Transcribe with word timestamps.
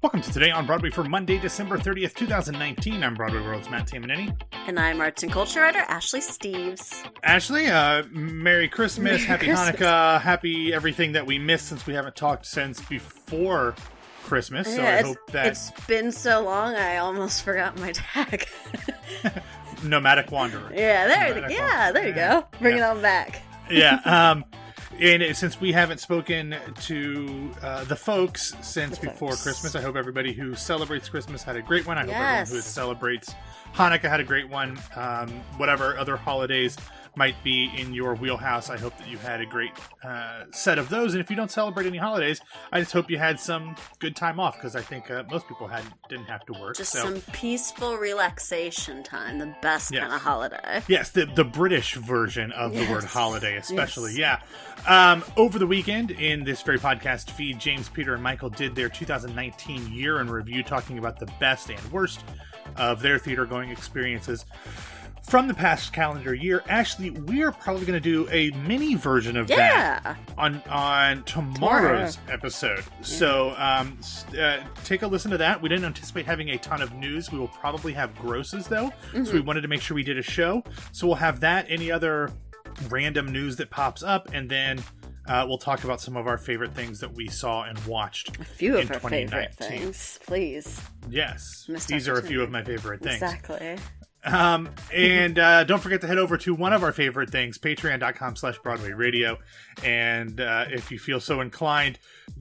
Welcome 0.00 0.20
to 0.22 0.32
Today 0.32 0.52
on 0.52 0.64
Broadway 0.64 0.90
for 0.90 1.02
Monday, 1.02 1.38
December 1.40 1.76
30th, 1.76 2.14
2019. 2.14 3.02
I'm 3.02 3.14
Broadway 3.14 3.40
World's 3.40 3.68
Matt 3.68 3.88
Tamanini. 3.88 4.32
And 4.68 4.78
I'm 4.78 5.00
arts 5.00 5.24
and 5.24 5.32
culture 5.32 5.60
writer 5.60 5.80
Ashley 5.80 6.20
Steves. 6.20 7.04
Ashley, 7.24 7.66
uh, 7.66 8.04
Merry 8.12 8.68
Christmas, 8.68 9.04
Merry 9.04 9.18
Happy 9.24 9.46
Christmas. 9.46 9.80
Hanukkah, 9.80 10.20
Happy 10.20 10.72
everything 10.72 11.12
that 11.12 11.26
we 11.26 11.40
missed 11.40 11.66
since 11.66 11.84
we 11.84 11.94
haven't 11.94 12.14
talked 12.14 12.46
since 12.46 12.80
before 12.82 13.74
Christmas. 14.22 14.72
So 14.72 14.80
yeah, 14.80 14.98
I 14.98 15.02
hope 15.02 15.18
that 15.32 15.46
it's 15.46 15.72
been 15.88 16.12
so 16.12 16.42
long 16.44 16.76
I 16.76 16.98
almost 16.98 17.42
forgot 17.44 17.76
my 17.80 17.90
tag. 17.90 18.46
Nomadic 19.82 20.30
Wanderer. 20.30 20.70
yeah, 20.74 21.08
there 21.08 21.34
Nomadic 21.34 21.56
yeah, 21.56 21.90
there 21.90 22.06
you 22.06 22.14
go. 22.14 22.44
Bring 22.60 22.76
it 22.76 22.82
on 22.82 23.02
back. 23.02 23.42
yeah. 23.68 23.96
Um, 24.04 24.44
and 25.00 25.36
since 25.36 25.60
we 25.60 25.72
haven't 25.72 25.98
spoken 25.98 26.56
to 26.82 27.50
uh, 27.62 27.84
the 27.84 27.96
folks 27.96 28.54
since 28.62 28.98
The 28.98 29.08
before 29.08 29.30
folks. 29.30 29.42
Christmas, 29.42 29.74
I 29.74 29.80
hope 29.80 29.96
everybody 29.96 30.32
who 30.32 30.54
celebrates 30.54 31.08
Christmas 31.08 31.42
had 31.42 31.56
a 31.56 31.62
great 31.62 31.86
one. 31.86 31.98
I 31.98 32.02
hope 32.02 32.14
everyone 32.14 32.46
who 32.46 32.60
celebrates 32.60 33.34
Hanukkah 33.74 34.08
had 34.08 34.20
a 34.20 34.24
great 34.24 34.48
one. 34.48 34.78
Um, 34.96 35.28
whatever 35.56 35.96
other 35.98 36.16
holidays 36.16 36.76
might 37.16 37.42
be 37.42 37.68
in 37.76 37.92
your 37.92 38.14
wheelhouse, 38.14 38.70
I 38.70 38.76
hope 38.76 38.96
that 38.98 39.08
you 39.08 39.18
had 39.18 39.40
a 39.40 39.46
great 39.46 39.72
uh, 40.04 40.44
set 40.52 40.78
of 40.78 40.88
those. 40.88 41.14
And 41.14 41.20
if 41.20 41.28
you 41.30 41.34
don't 41.36 41.50
celebrate 41.50 41.86
any 41.86 41.98
holidays, 41.98 42.40
I 42.70 42.78
just 42.80 42.92
hope 42.92 43.10
you 43.10 43.18
had 43.18 43.40
some 43.40 43.74
good 43.98 44.14
time 44.14 44.38
off 44.38 44.54
because 44.54 44.76
I 44.76 44.82
think 44.82 45.10
uh, 45.10 45.24
most 45.28 45.48
people 45.48 45.66
had 45.66 45.82
didn't 46.08 46.26
have 46.26 46.44
to 46.46 46.52
work. 46.52 46.76
Just 46.76 46.92
so. 46.92 47.00
some 47.02 47.20
peaceful 47.32 47.96
relaxation 47.96 49.02
time, 49.02 49.38
the 49.38 49.52
best 49.62 49.90
Yes. 49.92 50.02
kind 50.02 50.12
of 50.14 50.20
holiday. 50.20 50.82
Yes, 50.86 51.10
the 51.10 51.24
the 51.26 51.44
British 51.44 51.94
version 51.94 52.52
of 52.52 52.72
the 52.72 52.88
word 52.88 53.04
holiday, 53.04 53.56
especially. 53.56 54.14
Yes. 54.16 54.40
Yeah. 54.86 55.12
Um, 55.12 55.24
over 55.36 55.58
the 55.58 55.66
weekend, 55.66 56.12
in 56.12 56.44
this 56.44 56.62
very 56.62 56.78
podcast 56.78 57.30
feed, 57.30 57.58
James, 57.58 57.88
Peter, 57.88 58.14
and 58.14 58.22
Michael 58.22 58.50
did 58.50 58.76
their 58.76 58.88
2019 58.88 59.92
year 59.92 60.20
in 60.20 60.30
review, 60.30 60.62
talking 60.62 60.98
about 60.98 61.18
the 61.18 61.26
best 61.40 61.68
and 61.68 61.80
worst 61.90 62.20
of 62.76 63.00
their 63.02 63.18
theater 63.18 63.44
going 63.44 63.57
experiences 63.70 64.44
from 65.28 65.46
the 65.46 65.52
past 65.52 65.92
calendar 65.92 66.32
year. 66.34 66.62
Actually, 66.68 67.10
we're 67.10 67.52
probably 67.52 67.84
going 67.84 68.00
to 68.00 68.00
do 68.00 68.26
a 68.30 68.50
mini 68.66 68.94
version 68.94 69.36
of 69.36 69.46
that 69.48 70.16
on 70.38 70.62
on 70.70 71.22
tomorrow's 71.24 72.16
episode. 72.30 72.82
So 73.02 73.54
um, 73.58 73.98
uh, 74.38 74.58
take 74.84 75.02
a 75.02 75.06
listen 75.06 75.30
to 75.32 75.38
that. 75.38 75.60
We 75.60 75.68
didn't 75.68 75.84
anticipate 75.84 76.24
having 76.24 76.50
a 76.50 76.58
ton 76.58 76.80
of 76.80 76.94
news. 76.94 77.30
We 77.30 77.38
will 77.38 77.48
probably 77.48 77.92
have 77.92 78.16
grosses 78.16 78.66
though, 78.68 78.90
so 79.12 79.32
we 79.34 79.40
wanted 79.40 79.60
to 79.62 79.68
make 79.68 79.82
sure 79.82 79.94
we 79.94 80.02
did 80.02 80.16
a 80.18 80.22
show. 80.22 80.64
So 80.92 81.06
we'll 81.06 81.16
have 81.16 81.40
that. 81.40 81.66
Any 81.68 81.90
other 81.90 82.30
random 82.88 83.30
news 83.30 83.56
that 83.56 83.68
pops 83.70 84.02
up, 84.02 84.28
and 84.32 84.48
then. 84.48 84.82
Uh, 85.28 85.44
we'll 85.46 85.58
talk 85.58 85.84
about 85.84 86.00
some 86.00 86.16
of 86.16 86.26
our 86.26 86.38
favorite 86.38 86.74
things 86.74 87.00
that 87.00 87.14
we 87.14 87.28
saw 87.28 87.64
and 87.64 87.78
watched. 87.86 88.38
A 88.40 88.44
few 88.44 88.76
in 88.78 88.84
of 88.84 88.92
our 88.92 89.10
favorite 89.10 89.52
2019. 89.58 89.78
things, 89.78 90.18
please. 90.26 90.80
Yes, 91.10 91.66
Missed 91.68 91.88
these 91.88 92.08
are 92.08 92.18
a 92.18 92.22
few 92.22 92.42
of 92.42 92.50
my 92.50 92.62
favorite 92.62 93.02
things. 93.02 93.22
Exactly. 93.22 93.76
Um, 94.24 94.70
and 94.92 95.38
uh, 95.38 95.64
don't 95.64 95.80
forget 95.80 96.00
to 96.00 96.06
head 96.06 96.18
over 96.18 96.36
to 96.38 96.54
one 96.54 96.72
of 96.72 96.82
our 96.82 96.92
favorite 96.92 97.30
things, 97.30 97.58
patreon.com 97.58 98.36
slash 98.36 98.58
Broadway 98.58 98.92
Radio. 98.92 99.38
And 99.84 100.40
uh, 100.40 100.66
if 100.70 100.90
you 100.90 100.98
feel 100.98 101.20
so 101.20 101.40
inclined, 101.40 101.98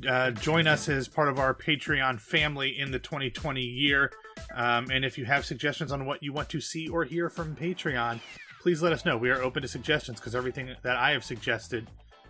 uh, 0.07 0.31
join 0.31 0.67
us 0.67 0.89
as 0.89 1.07
part 1.07 1.27
of 1.27 1.39
our 1.39 1.53
Patreon 1.53 2.19
family 2.19 2.77
in 2.77 2.91
the 2.91 2.99
2020 2.99 3.61
year. 3.61 4.11
Um, 4.55 4.89
and 4.91 5.03
if 5.03 5.17
you 5.17 5.25
have 5.25 5.45
suggestions 5.45 5.91
on 5.91 6.05
what 6.05 6.23
you 6.23 6.31
want 6.33 6.49
to 6.49 6.61
see 6.61 6.87
or 6.87 7.03
hear 7.03 7.29
from 7.29 7.55
Patreon, 7.55 8.19
please 8.61 8.81
let 8.81 8.93
us 8.93 9.05
know. 9.05 9.17
We 9.17 9.29
are 9.29 9.41
open 9.41 9.61
to 9.61 9.67
suggestions 9.67 10.19
because 10.19 10.35
everything 10.35 10.73
that 10.83 10.95
I 10.97 11.11
have 11.11 11.23
suggested, 11.23 11.87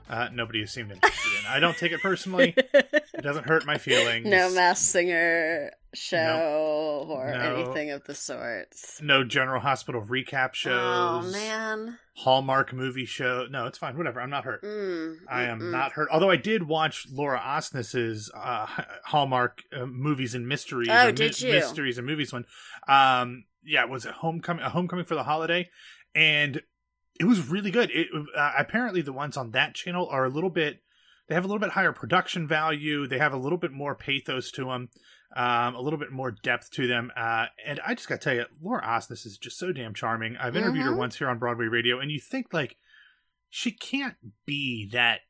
uh, 0.09 0.29
nobody 0.33 0.61
has 0.61 0.71
seemed 0.71 0.91
interested 0.91 1.29
in. 1.39 1.45
I 1.47 1.59
don't 1.59 1.77
take 1.77 1.91
it 1.91 2.01
personally. 2.01 2.53
It 2.57 3.23
doesn't 3.23 3.45
hurt 3.45 3.65
my 3.65 3.77
feelings. 3.77 4.25
No 4.25 4.49
mass 4.53 4.81
singer 4.81 5.71
show 5.93 7.05
or 7.09 7.31
No. 7.31 7.55
anything 7.55 7.91
of 7.91 8.03
the 8.03 8.13
sorts. 8.13 9.01
No 9.01 9.23
General 9.23 9.59
Hospital 9.61 10.01
recap 10.01 10.53
shows. 10.53 10.73
Oh 10.79 11.31
man. 11.31 11.97
Hallmark 12.15 12.73
movie 12.73 13.05
show. 13.05 13.47
No, 13.49 13.65
it's 13.67 13.77
fine. 13.77 13.97
Whatever. 13.97 14.21
I'm 14.21 14.29
not 14.29 14.43
hurt. 14.43 14.63
Mm, 14.63 15.17
I 15.29 15.43
am 15.43 15.59
mm-mm. 15.59 15.71
not 15.71 15.93
hurt. 15.93 16.09
Although 16.11 16.29
I 16.31 16.35
did 16.35 16.67
watch 16.67 17.07
Laura 17.11 17.39
Osnes's 17.39 18.31
uh, 18.35 18.65
Hallmark 19.05 19.63
uh, 19.75 19.85
movies 19.85 20.35
and 20.35 20.47
mysteries. 20.47 20.89
Oh, 20.91 21.11
did 21.11 21.39
you? 21.41 21.51
Mysteries 21.51 21.97
and 21.97 22.07
movies 22.07 22.33
one. 22.33 22.45
Um, 22.87 23.45
yeah, 23.63 23.85
was 23.85 24.05
it 24.05 24.13
Homecoming? 24.13 24.63
A 24.63 24.69
Homecoming 24.69 25.05
for 25.05 25.15
the 25.15 25.23
holiday, 25.23 25.69
and 26.15 26.61
it 27.19 27.25
was 27.25 27.47
really 27.47 27.71
good. 27.71 27.89
It 27.91 28.07
uh, 28.35 28.51
apparently 28.57 29.01
the 29.01 29.13
ones 29.13 29.37
on 29.37 29.51
that 29.51 29.73
channel 29.75 30.07
are 30.09 30.25
a 30.25 30.29
little 30.29 30.49
bit. 30.49 30.81
They 31.27 31.35
have 31.35 31.43
a 31.43 31.47
little 31.47 31.59
bit 31.59 31.71
higher 31.71 31.91
production 31.91 32.47
value. 32.47 33.05
They 33.07 33.17
have 33.17 33.33
a 33.33 33.37
little 33.37 33.57
bit 33.57 33.71
more 33.71 33.95
pathos 33.95 34.49
to 34.51 34.63
them, 34.65 34.89
um, 35.35 35.75
a 35.75 35.81
little 35.81 35.99
bit 35.99 36.11
more 36.11 36.31
depth 36.31 36.71
to 36.71 36.87
them. 36.87 37.11
Uh, 37.17 37.47
and 37.65 37.81
I 37.85 37.95
just 37.95 38.07
got 38.07 38.21
to 38.21 38.23
tell 38.23 38.33
you, 38.35 38.45
Laura 38.61 38.81
Osnes 38.81 39.25
is 39.25 39.37
just 39.37 39.57
so 39.57 39.73
damn 39.73 39.93
charming. 39.93 40.37
I've 40.37 40.55
interviewed 40.55 40.85
her 40.85 40.91
Mhm. 40.93 40.97
once 40.97 41.17
here 41.17 41.27
on 41.29 41.37
Broadway 41.37 41.65
Radio, 41.65 41.99
and 41.99 42.09
you 42.11 42.19
think 42.21 42.53
like 42.53 42.77
she 43.49 43.71
can't 43.71 44.15
be 44.45 44.87
that 44.93 45.21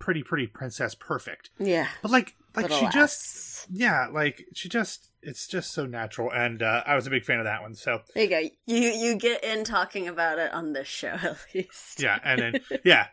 pretty, 0.00 0.24
pretty 0.24 0.48
princess 0.48 0.96
perfect, 0.96 1.50
Yeah. 1.58 1.86
but 2.02 2.10
like, 2.10 2.34
like 2.56 2.70
she 2.72 2.86
just, 2.88 3.66
yeah, 3.70 4.08
like 4.12 4.44
she 4.54 4.68
just, 4.68 5.10
it's 5.22 5.46
just 5.46 5.72
so 5.72 5.86
natural. 5.86 6.30
And 6.32 6.62
uh, 6.62 6.82
I 6.86 6.94
was 6.96 7.06
a 7.06 7.10
big 7.10 7.24
fan 7.24 7.38
of 7.38 7.44
that 7.44 7.62
one. 7.62 7.74
So 7.74 8.00
There 8.14 8.24
you 8.24 8.30
go. 8.30 8.40
You 8.66 8.76
you 8.90 9.16
get 9.16 9.44
in 9.44 9.64
talking 9.64 10.08
about 10.08 10.38
it 10.38 10.52
on 10.52 10.72
this 10.72 10.88
show 10.88 11.08
at 11.22 11.36
least. 11.54 12.00
yeah, 12.02 12.18
and 12.24 12.40
then 12.40 12.54
yeah, 12.84 13.06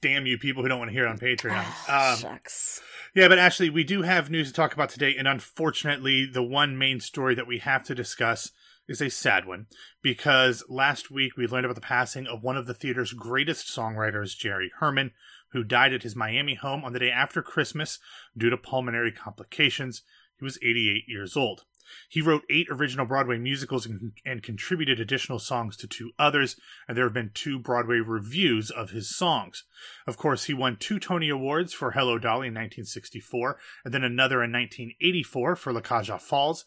damn 0.00 0.26
you 0.26 0.38
people 0.38 0.62
who 0.62 0.68
don't 0.68 0.78
want 0.78 0.90
to 0.90 0.94
hear 0.94 1.06
it 1.06 1.10
on 1.10 1.18
Patreon. 1.18 1.64
Ah, 1.88 2.12
Um, 2.12 2.18
Shucks. 2.18 2.80
Yeah, 3.14 3.28
but 3.28 3.38
actually, 3.38 3.70
we 3.70 3.82
do 3.84 4.02
have 4.02 4.28
news 4.28 4.48
to 4.48 4.52
talk 4.54 4.74
about 4.74 4.90
today, 4.90 5.14
and 5.16 5.26
unfortunately, 5.26 6.26
the 6.30 6.42
one 6.42 6.76
main 6.76 7.00
story 7.00 7.34
that 7.34 7.46
we 7.46 7.58
have 7.58 7.82
to 7.84 7.94
discuss 7.94 8.50
is 8.88 9.00
a 9.00 9.08
sad 9.10 9.46
one 9.46 9.66
because 10.02 10.62
last 10.68 11.10
week 11.10 11.36
we 11.36 11.46
learned 11.46 11.64
about 11.64 11.74
the 11.74 11.80
passing 11.80 12.26
of 12.26 12.42
one 12.42 12.56
of 12.56 12.66
the 12.66 12.74
theater's 12.74 13.12
greatest 13.12 13.66
songwriters, 13.66 14.36
Jerry 14.36 14.70
Herman, 14.78 15.10
who 15.56 15.64
died 15.64 15.94
at 15.94 16.02
his 16.02 16.14
Miami 16.14 16.54
home 16.54 16.84
on 16.84 16.92
the 16.92 16.98
day 16.98 17.10
after 17.10 17.40
Christmas 17.42 17.98
due 18.36 18.50
to 18.50 18.58
pulmonary 18.58 19.10
complications. 19.10 20.02
He 20.38 20.44
was 20.44 20.58
88 20.62 21.04
years 21.08 21.34
old. 21.34 21.64
He 22.08 22.20
wrote 22.20 22.42
eight 22.50 22.66
original 22.68 23.06
Broadway 23.06 23.38
musicals 23.38 23.86
and, 23.86 24.12
and 24.24 24.42
contributed 24.42 25.00
additional 25.00 25.38
songs 25.38 25.76
to 25.78 25.86
two 25.86 26.10
others, 26.18 26.56
and 26.86 26.96
there 26.96 27.04
have 27.04 27.14
been 27.14 27.30
two 27.32 27.58
Broadway 27.58 28.00
revues 28.00 28.70
of 28.70 28.90
his 28.90 29.16
songs. 29.16 29.64
Of 30.06 30.16
course, 30.16 30.44
he 30.44 30.52
won 30.52 30.76
two 30.76 30.98
Tony 30.98 31.30
Awards 31.30 31.72
for 31.72 31.92
Hello 31.92 32.18
Dolly 32.18 32.48
in 32.48 32.54
1964, 32.54 33.58
and 33.84 33.94
then 33.94 34.04
another 34.04 34.42
in 34.42 34.52
1984 34.52 35.56
for 35.56 35.72
La 35.72 35.80
Cage 35.80 36.10
aux 36.10 36.18
Folles. 36.18 36.64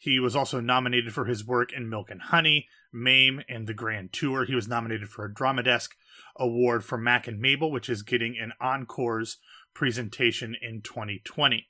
He 0.00 0.18
was 0.18 0.34
also 0.34 0.60
nominated 0.60 1.12
for 1.12 1.26
his 1.26 1.46
work 1.46 1.74
in 1.74 1.90
Milk 1.90 2.10
and 2.10 2.22
Honey, 2.22 2.68
Mame, 2.90 3.42
and 3.50 3.66
The 3.66 3.74
Grand 3.74 4.14
Tour. 4.14 4.46
He 4.46 4.54
was 4.54 4.66
nominated 4.66 5.10
for 5.10 5.26
a 5.26 5.32
Drama 5.32 5.62
Desk 5.62 5.94
Award 6.36 6.86
for 6.86 6.96
Mack 6.96 7.28
and 7.28 7.38
Mabel, 7.38 7.70
which 7.70 7.90
is 7.90 8.00
getting 8.00 8.38
an 8.38 8.54
Encores 8.62 9.36
presentation 9.74 10.56
in 10.60 10.80
2020. 10.80 11.68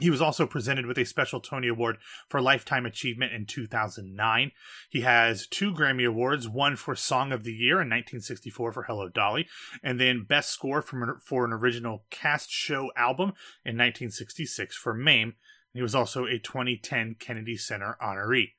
He 0.00 0.08
was 0.08 0.22
also 0.22 0.46
presented 0.46 0.86
with 0.86 0.96
a 0.98 1.04
special 1.04 1.38
Tony 1.38 1.68
Award 1.68 1.98
for 2.28 2.40
Lifetime 2.40 2.86
Achievement 2.86 3.34
in 3.34 3.44
2009. 3.44 4.50
He 4.88 5.02
has 5.02 5.46
two 5.46 5.72
Grammy 5.72 6.08
Awards, 6.08 6.48
one 6.48 6.76
for 6.76 6.96
Song 6.96 7.30
of 7.30 7.44
the 7.44 7.52
Year 7.52 7.74
in 7.74 7.90
1964 7.90 8.72
for 8.72 8.82
Hello 8.84 9.08
Dolly, 9.10 9.46
and 9.82 10.00
then 10.00 10.24
Best 10.24 10.50
Score 10.50 10.82
for, 10.82 11.44
an 11.44 11.52
original 11.52 12.06
cast 12.10 12.50
show 12.50 12.90
album 12.96 13.34
in 13.64 13.76
1966 13.76 14.74
for 14.76 14.94
Mame. 14.94 15.34
He 15.74 15.82
was 15.82 15.94
also 15.94 16.24
a 16.24 16.38
2010 16.38 17.16
Kennedy 17.18 17.56
Center 17.56 17.96
honoree. 18.00 18.52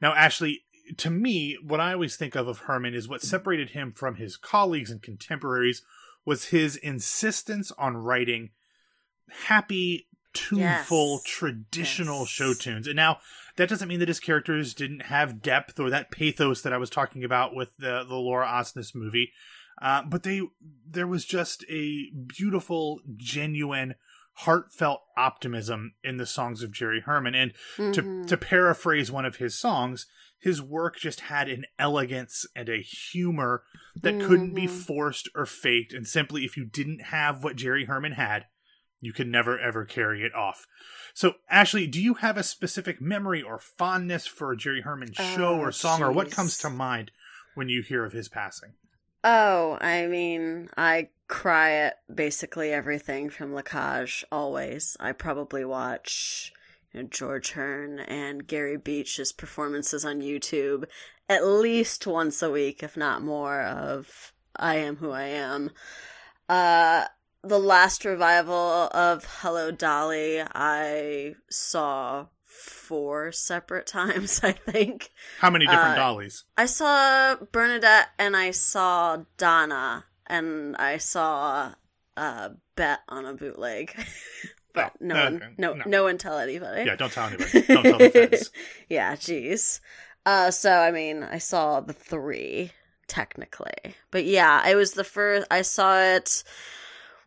Now, 0.00 0.14
Ashley, 0.14 0.62
to 0.96 1.10
me, 1.10 1.58
what 1.62 1.80
I 1.80 1.92
always 1.92 2.16
think 2.16 2.34
of 2.34 2.48
of 2.48 2.60
Herman 2.60 2.94
is 2.94 3.08
what 3.08 3.22
separated 3.22 3.70
him 3.70 3.92
from 3.92 4.14
his 4.14 4.36
colleagues 4.36 4.90
and 4.90 5.02
contemporaries 5.02 5.82
was 6.24 6.46
his 6.46 6.76
insistence 6.76 7.72
on 7.72 7.96
writing 7.96 8.50
happy, 9.46 10.06
tuneful, 10.32 11.14
Yes. 11.14 11.22
traditional 11.24 12.20
Yes. 12.20 12.28
show 12.28 12.54
tunes. 12.54 12.86
And 12.86 12.96
now 12.96 13.20
that 13.56 13.68
doesn't 13.68 13.88
mean 13.88 14.00
that 14.00 14.08
his 14.08 14.20
characters 14.20 14.74
didn't 14.74 15.02
have 15.02 15.42
depth 15.42 15.78
or 15.80 15.90
that 15.90 16.10
pathos 16.10 16.62
that 16.62 16.72
I 16.72 16.78
was 16.78 16.90
talking 16.90 17.24
about 17.24 17.54
with 17.54 17.76
the 17.78 18.04
the 18.04 18.16
Laura 18.16 18.46
Osnes 18.46 18.94
movie. 18.94 19.32
Uh, 19.80 20.02
but 20.02 20.22
they 20.22 20.42
there 20.86 21.06
was 21.06 21.24
just 21.24 21.64
a 21.68 22.10
beautiful, 22.10 23.00
genuine, 23.16 23.94
heartfelt 24.44 25.00
optimism 25.16 25.94
in 26.02 26.16
the 26.16 26.26
songs 26.26 26.62
of 26.62 26.72
Jerry 26.72 27.00
Herman. 27.00 27.34
And 27.34 27.52
to 27.92 28.02
Mhm. 28.02 28.26
to 28.26 28.36
paraphrase 28.36 29.10
one 29.10 29.24
of 29.24 29.36
his 29.36 29.58
songs, 29.58 30.06
his 30.38 30.62
work 30.62 30.96
just 30.98 31.20
had 31.20 31.48
an 31.48 31.64
elegance 31.78 32.46
and 32.54 32.68
a 32.68 32.80
humor 32.80 33.64
that 34.02 34.18
couldn't 34.20 34.54
be 34.54 34.66
Mhm. 34.66 34.86
forced 34.86 35.28
or 35.34 35.46
faked. 35.46 35.92
And 35.92 36.06
simply, 36.06 36.44
if 36.44 36.56
you 36.56 36.64
didn't 36.64 37.06
have 37.06 37.42
what 37.44 37.56
Jerry 37.56 37.84
Herman 37.84 38.12
had, 38.12 38.46
you 39.00 39.12
could 39.12 39.28
never 39.28 39.58
ever 39.58 39.84
carry 39.84 40.22
it 40.22 40.34
off. 40.34 40.66
So, 41.14 41.36
Ashley, 41.48 41.86
do 41.86 42.00
you 42.00 42.14
have 42.14 42.36
a 42.36 42.42
specific 42.42 43.00
memory 43.00 43.42
or 43.42 43.58
fondness 43.58 44.26
for 44.26 44.52
a 44.52 44.56
Jerry 44.56 44.82
Herman 44.82 45.12
show 45.12 45.54
Oh, 45.54 45.58
or 45.58 45.72
song, 45.72 46.02
or 46.02 46.12
what 46.12 46.30
comes 46.30 46.56
to 46.58 46.70
mind 46.70 47.10
when 47.54 47.68
you 47.68 47.82
hear 47.82 48.04
of 48.04 48.12
his 48.12 48.28
passing? 48.28 48.74
Oh, 49.22 49.76
I 49.80 50.06
mean, 50.06 50.70
I 50.76 51.08
cry 51.28 51.72
at 51.72 51.98
basically 52.12 52.72
everything 52.72 53.30
from 53.30 53.52
La 53.52 53.62
Cage 53.62 54.24
always. 54.32 54.96
I 54.98 55.12
probably 55.12 55.64
watch 55.64 56.52
you 56.92 57.02
know, 57.02 57.08
George 57.08 57.52
Hearn 57.52 58.00
and 58.00 58.46
Gary 58.46 58.76
Beach's 58.76 59.32
performances 59.32 60.04
on 60.04 60.20
YouTube 60.20 60.84
at 61.28 61.46
least 61.46 62.06
once 62.06 62.42
a 62.42 62.50
week, 62.50 62.82
if 62.82 62.96
not 62.96 63.22
more, 63.22 63.62
of 63.62 64.32
I 64.56 64.76
Am 64.76 64.96
Who 64.96 65.12
I 65.12 65.24
Am. 65.24 65.70
Uh, 66.48 67.04
the 67.42 67.60
last 67.60 68.04
revival 68.04 68.88
of 68.92 69.24
Hello 69.40 69.70
Dolly, 69.70 70.42
I 70.42 71.36
saw 71.48 72.26
four 72.50 73.32
separate 73.32 73.86
times, 73.86 74.40
I 74.42 74.52
think. 74.52 75.10
How 75.38 75.50
many 75.50 75.66
different 75.66 75.92
uh, 75.92 75.96
dollies? 75.96 76.44
I 76.56 76.66
saw 76.66 77.36
Bernadette 77.52 78.08
and 78.18 78.36
I 78.36 78.50
saw 78.50 79.18
Donna 79.38 80.04
and 80.26 80.76
I 80.76 80.98
saw 80.98 81.72
uh, 82.16 82.50
Bette 82.76 83.02
on 83.08 83.26
a 83.26 83.34
bootleg. 83.34 83.94
but 84.74 84.92
oh, 84.94 84.96
no, 85.00 85.14
one, 85.14 85.36
okay. 85.36 85.46
no, 85.58 85.72
no, 85.74 85.84
no 85.86 86.04
one 86.04 86.18
tell 86.18 86.38
anybody. 86.38 86.84
Yeah, 86.84 86.96
don't 86.96 87.12
tell 87.12 87.26
anybody. 87.26 87.62
Don't 87.62 87.82
tell 87.82 87.98
the 87.98 88.10
feds. 88.30 88.50
yeah, 88.88 89.14
jeez. 89.14 89.80
Uh, 90.26 90.50
so 90.50 90.72
I 90.72 90.90
mean, 90.90 91.22
I 91.22 91.38
saw 91.38 91.80
the 91.80 91.92
three 91.92 92.72
technically, 93.08 93.94
but 94.10 94.24
yeah, 94.24 94.60
I 94.62 94.74
was 94.74 94.92
the 94.92 95.04
first. 95.04 95.46
I 95.50 95.62
saw 95.62 95.98
it 95.98 96.44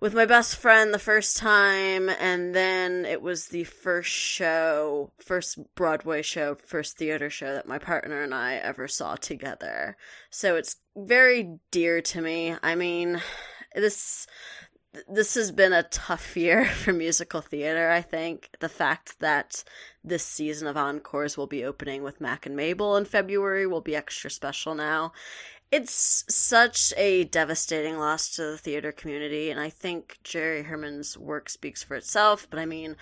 with 0.03 0.13
my 0.13 0.25
best 0.25 0.57
friend 0.57 0.93
the 0.93 0.99
first 0.99 1.37
time, 1.37 2.09
and 2.09 2.53
then 2.53 3.05
it 3.05 3.21
was 3.21 3.47
the 3.47 3.63
first 3.63 4.11
show, 4.11 5.09
first 5.17 5.57
Broadway 5.75 6.21
show, 6.21 6.55
first 6.55 6.97
theater 6.97 7.29
show 7.29 7.53
that 7.53 7.69
my 7.69 7.77
partner 7.77 8.21
and 8.21 8.33
I 8.33 8.55
ever 8.55 8.89
saw 8.89 9.15
together. 9.15 9.95
So 10.29 10.57
it's 10.57 10.75
very 10.93 11.57
dear 11.71 12.01
to 12.01 12.21
me. 12.21 12.53
I 12.61 12.75
mean, 12.75 13.21
this 13.73 14.27
this 15.07 15.35
has 15.35 15.53
been 15.53 15.71
a 15.71 15.83
tough 15.83 16.35
year 16.37 16.65
for 16.65 16.91
musical 16.91 17.39
theater, 17.39 17.89
I 17.89 18.01
think. 18.01 18.49
The 18.59 18.67
fact 18.67 19.21
that 19.21 19.63
this 20.03 20.25
season 20.25 20.67
of 20.67 20.75
Encores 20.75 21.37
will 21.37 21.47
be 21.47 21.63
opening 21.63 22.03
with 22.03 22.19
Mack 22.19 22.45
and 22.45 22.57
Mabel 22.57 22.97
in 22.97 23.05
February 23.05 23.65
will 23.65 23.79
be 23.79 23.95
extra 23.95 24.29
special 24.29 24.75
now 24.75 25.13
it's 25.73 26.23
such 26.29 26.93
a 26.97 27.23
devastating 27.23 27.97
loss 27.97 28.29
to 28.29 28.43
the 28.43 28.57
theater 28.59 28.91
community, 28.91 29.49
and 29.49 29.59
I 29.59 29.71
think 29.71 30.19
Jerry 30.23 30.61
Herman's 30.61 31.17
work 31.17 31.49
speaks 31.49 31.81
for 31.81 31.95
itself. 31.95 32.45
But 32.47 32.59
I 32.59 32.67
mean, 32.67 32.95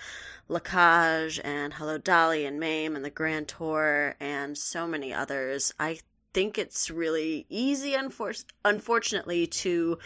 La 0.48 0.58
Cage 0.58 1.38
and 1.44 1.74
Hello 1.74 1.98
Dolly 1.98 2.46
and 2.46 2.58
Mame 2.58 2.96
and 2.96 3.04
the 3.04 3.10
Grand 3.10 3.46
Tour 3.46 4.16
and 4.18 4.56
so 4.56 4.86
many 4.86 5.12
others. 5.12 5.74
I 5.78 5.98
think 6.32 6.56
it's 6.56 6.90
really 6.90 7.44
easy, 7.50 7.92
unfor- 7.92 8.42
unfortunately, 8.64 9.46
to 9.48 9.98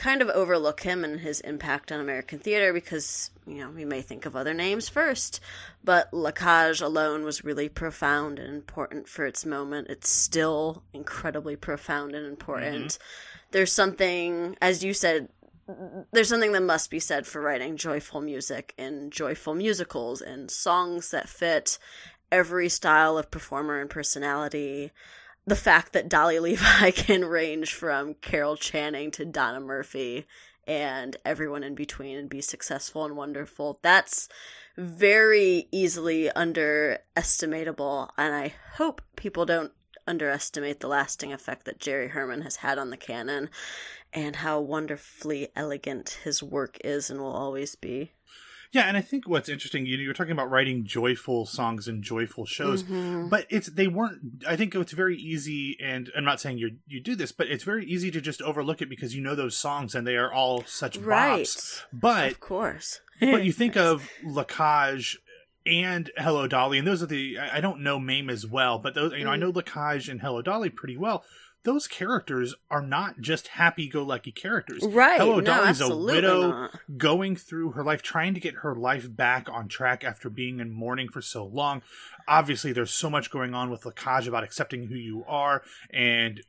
kind 0.00 0.22
of 0.22 0.30
overlook 0.30 0.80
him 0.80 1.04
and 1.04 1.20
his 1.20 1.40
impact 1.40 1.92
on 1.92 2.00
American 2.00 2.38
theater 2.38 2.72
because, 2.72 3.30
you 3.46 3.56
know, 3.56 3.68
we 3.68 3.84
may 3.84 4.00
think 4.00 4.24
of 4.24 4.34
other 4.34 4.54
names 4.54 4.88
first. 4.88 5.40
But 5.84 6.08
La 6.14 6.30
Cage 6.30 6.80
alone 6.80 7.22
was 7.22 7.44
really 7.44 7.68
profound 7.68 8.38
and 8.38 8.48
important 8.48 9.08
for 9.08 9.26
its 9.26 9.44
moment. 9.44 9.88
It's 9.90 10.08
still 10.08 10.82
incredibly 10.94 11.54
profound 11.54 12.14
and 12.14 12.26
important. 12.26 12.86
Mm-hmm. 12.86 13.02
There's 13.50 13.72
something, 13.74 14.56
as 14.62 14.82
you 14.82 14.94
said, 14.94 15.28
there's 16.12 16.30
something 16.30 16.52
that 16.52 16.62
must 16.62 16.90
be 16.90 16.98
said 16.98 17.26
for 17.26 17.42
writing 17.42 17.76
joyful 17.76 18.22
music 18.22 18.72
and 18.78 19.12
joyful 19.12 19.54
musicals 19.54 20.22
and 20.22 20.50
songs 20.50 21.10
that 21.10 21.28
fit 21.28 21.78
every 22.32 22.70
style 22.70 23.18
of 23.18 23.30
performer 23.30 23.78
and 23.78 23.90
personality 23.90 24.92
the 25.46 25.56
fact 25.56 25.92
that 25.92 26.08
Dolly 26.08 26.38
Levi 26.38 26.90
can 26.92 27.24
range 27.24 27.74
from 27.74 28.14
Carol 28.14 28.56
Channing 28.56 29.10
to 29.12 29.24
Donna 29.24 29.60
Murphy 29.60 30.26
and 30.66 31.16
everyone 31.24 31.64
in 31.64 31.74
between 31.74 32.16
and 32.16 32.28
be 32.28 32.40
successful 32.40 33.04
and 33.04 33.16
wonderful. 33.16 33.78
That's 33.82 34.28
very 34.76 35.66
easily 35.72 36.30
underestimatable, 36.34 38.10
and 38.16 38.34
I 38.34 38.54
hope 38.76 39.02
people 39.16 39.44
don't 39.46 39.72
underestimate 40.06 40.80
the 40.80 40.88
lasting 40.88 41.32
effect 41.32 41.64
that 41.64 41.80
Jerry 41.80 42.08
Herman 42.08 42.42
has 42.42 42.56
had 42.56 42.78
on 42.78 42.90
the 42.90 42.96
canon 42.96 43.50
and 44.12 44.36
how 44.36 44.60
wonderfully 44.60 45.48
elegant 45.54 46.18
his 46.24 46.42
work 46.42 46.78
is 46.84 47.10
and 47.10 47.20
will 47.20 47.34
always 47.34 47.74
be. 47.76 48.12
Yeah, 48.72 48.82
and 48.82 48.96
I 48.96 49.00
think 49.00 49.28
what's 49.28 49.48
interesting, 49.48 49.84
you, 49.84 49.96
know 49.96 50.02
you're 50.04 50.14
talking 50.14 50.32
about 50.32 50.48
writing 50.48 50.84
joyful 50.84 51.44
songs 51.44 51.88
and 51.88 52.04
joyful 52.04 52.46
shows, 52.46 52.84
mm-hmm. 52.84 53.28
but 53.28 53.46
it's 53.50 53.66
they 53.68 53.88
weren't. 53.88 54.44
I 54.46 54.54
think 54.54 54.74
it's 54.76 54.92
very 54.92 55.16
easy, 55.16 55.76
and 55.82 56.08
I'm 56.16 56.24
not 56.24 56.40
saying 56.40 56.58
you 56.58 56.76
you 56.86 57.00
do 57.00 57.16
this, 57.16 57.32
but 57.32 57.48
it's 57.48 57.64
very 57.64 57.84
easy 57.84 58.12
to 58.12 58.20
just 58.20 58.40
overlook 58.42 58.80
it 58.80 58.88
because 58.88 59.14
you 59.14 59.22
know 59.22 59.34
those 59.34 59.56
songs 59.56 59.96
and 59.96 60.06
they 60.06 60.16
are 60.16 60.32
all 60.32 60.62
such 60.66 60.96
right. 60.98 61.42
bops. 61.42 61.82
But 61.92 62.30
of 62.30 62.40
course, 62.40 63.00
but 63.18 63.44
you 63.44 63.52
think 63.52 63.76
of 63.76 64.08
La 64.24 64.44
Cage 64.44 65.18
and 65.66 66.08
Hello 66.16 66.46
Dolly, 66.46 66.78
and 66.78 66.86
those 66.86 67.02
are 67.02 67.06
the 67.06 67.38
I 67.40 67.60
don't 67.60 67.82
know 67.82 67.98
Mame 67.98 68.30
as 68.30 68.46
well, 68.46 68.78
but 68.78 68.94
those 68.94 69.12
you 69.14 69.24
know 69.24 69.30
mm. 69.30 69.34
I 69.34 69.36
know 69.36 69.50
La 69.50 69.62
Cage 69.62 70.08
and 70.08 70.20
Hello 70.20 70.42
Dolly 70.42 70.70
pretty 70.70 70.96
well 70.96 71.24
those 71.62 71.86
characters 71.86 72.54
are 72.70 72.80
not 72.80 73.20
just 73.20 73.48
happy-go-lucky 73.48 74.32
characters. 74.32 74.82
Right. 74.82 75.20
Hello 75.20 75.40
no, 75.40 75.42
Dolly's 75.42 75.80
a 75.80 75.94
widow 75.94 76.50
not. 76.50 76.80
going 76.96 77.36
through 77.36 77.72
her 77.72 77.84
life, 77.84 78.02
trying 78.02 78.34
to 78.34 78.40
get 78.40 78.56
her 78.56 78.74
life 78.74 79.14
back 79.14 79.48
on 79.50 79.68
track 79.68 80.02
after 80.02 80.30
being 80.30 80.60
in 80.60 80.70
mourning 80.70 81.08
for 81.08 81.20
so 81.20 81.44
long. 81.44 81.82
Obviously, 82.26 82.72
there's 82.72 82.92
so 82.92 83.10
much 83.10 83.30
going 83.30 83.54
on 83.54 83.70
with 83.70 83.84
La 83.84 83.92
Cage 83.92 84.26
about 84.26 84.44
accepting 84.44 84.86
who 84.86 84.94
you 84.94 85.24
are 85.28 85.62
and 85.90 86.40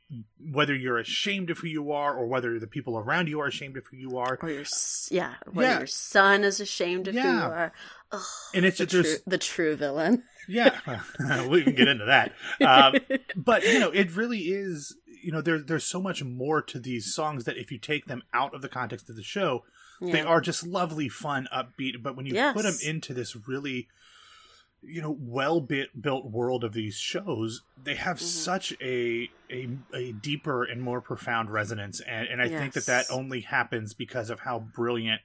whether 0.51 0.75
you're 0.75 0.99
ashamed 0.99 1.49
of 1.49 1.57
who 1.57 1.67
you 1.67 1.91
are 1.91 2.15
or 2.15 2.27
whether 2.27 2.59
the 2.59 2.67
people 2.67 2.97
around 2.97 3.27
you 3.27 3.41
are 3.41 3.47
ashamed 3.47 3.75
of 3.77 3.85
who 3.87 3.97
you 3.97 4.17
are. 4.17 4.37
Or 4.41 4.49
your, 4.49 4.65
yeah, 5.09 5.33
whether 5.51 5.69
yeah. 5.69 5.77
your 5.79 5.87
son 5.87 6.43
is 6.43 6.59
ashamed 6.59 7.07
of 7.07 7.15
yeah. 7.15 7.23
who 7.23 7.29
you 7.29 7.43
are. 7.43 7.73
Ugh, 8.11 8.21
and 8.53 8.65
it's 8.65 8.77
the, 8.77 8.85
true, 8.85 9.03
the 9.25 9.37
true 9.37 9.75
villain. 9.75 10.23
yeah, 10.47 10.79
we 11.47 11.63
can 11.63 11.75
get 11.75 11.87
into 11.87 12.05
that. 12.05 12.33
Um, 12.61 12.95
but 13.35 13.63
you 13.63 13.79
know, 13.79 13.89
it 13.91 14.15
really 14.15 14.39
is 14.39 14.95
you 15.21 15.31
know 15.31 15.41
there 15.41 15.59
there's 15.59 15.83
so 15.83 16.01
much 16.01 16.23
more 16.23 16.61
to 16.61 16.79
these 16.79 17.13
songs 17.13 17.45
that 17.45 17.57
if 17.57 17.71
you 17.71 17.77
take 17.77 18.05
them 18.05 18.23
out 18.33 18.53
of 18.53 18.61
the 18.61 18.69
context 18.69 19.09
of 19.09 19.15
the 19.15 19.23
show, 19.23 19.63
yeah. 19.99 20.11
they 20.13 20.21
are 20.21 20.41
just 20.41 20.65
lovely, 20.65 21.09
fun, 21.09 21.47
upbeat. 21.53 22.01
But 22.01 22.15
when 22.15 22.25
you 22.25 22.33
yes. 22.33 22.53
put 22.53 22.63
them 22.63 22.77
into 22.83 23.13
this 23.13 23.35
really 23.47 23.87
you 24.83 25.01
know 25.01 25.15
well 25.19 25.61
built 25.61 26.25
world 26.25 26.63
of 26.63 26.73
these 26.73 26.95
shows 26.95 27.61
they 27.83 27.93
have 27.93 28.17
mm-hmm. 28.17 28.25
such 28.25 28.73
a, 28.81 29.29
a 29.51 29.69
a 29.93 30.11
deeper 30.11 30.63
and 30.63 30.81
more 30.81 30.99
profound 30.99 31.51
resonance 31.51 32.01
and 32.01 32.27
and 32.27 32.41
i 32.41 32.45
yes. 32.45 32.59
think 32.59 32.73
that 32.73 32.87
that 32.87 33.05
only 33.11 33.41
happens 33.41 33.93
because 33.93 34.31
of 34.31 34.39
how 34.39 34.57
brilliant 34.57 35.21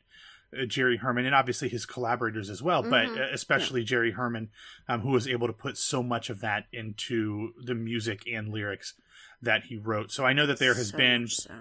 uh, 0.57 0.65
Jerry 0.65 0.99
Herman 0.99 1.27
and 1.27 1.35
obviously 1.35 1.69
his 1.69 1.85
collaborators 1.87 2.49
as 2.51 2.63
well, 2.63 2.83
mm-hmm. 2.83 2.91
but 2.91 3.21
uh, 3.21 3.27
especially 3.33 3.81
yeah. 3.81 3.87
Jerry 3.87 4.13
Herman, 4.13 4.51
um, 4.89 5.01
who 5.01 5.11
was 5.11 5.27
able 5.27 5.49
to 5.49 5.53
put 5.53 5.77
so 5.77 6.05
much 6.05 6.31
of 6.31 6.41
that 6.41 6.67
into 6.73 7.53
the 7.61 7.75
music 7.75 8.23
and 8.33 8.49
lyrics 8.49 8.95
that 9.43 9.65
he 9.65 9.77
wrote. 9.77 10.11
So 10.11 10.25
I 10.25 10.33
know 10.33 10.47
that 10.47 10.59
there 10.59 10.75
has 10.75 10.91
so 10.91 10.97
been 10.97 11.29
so. 11.29 11.53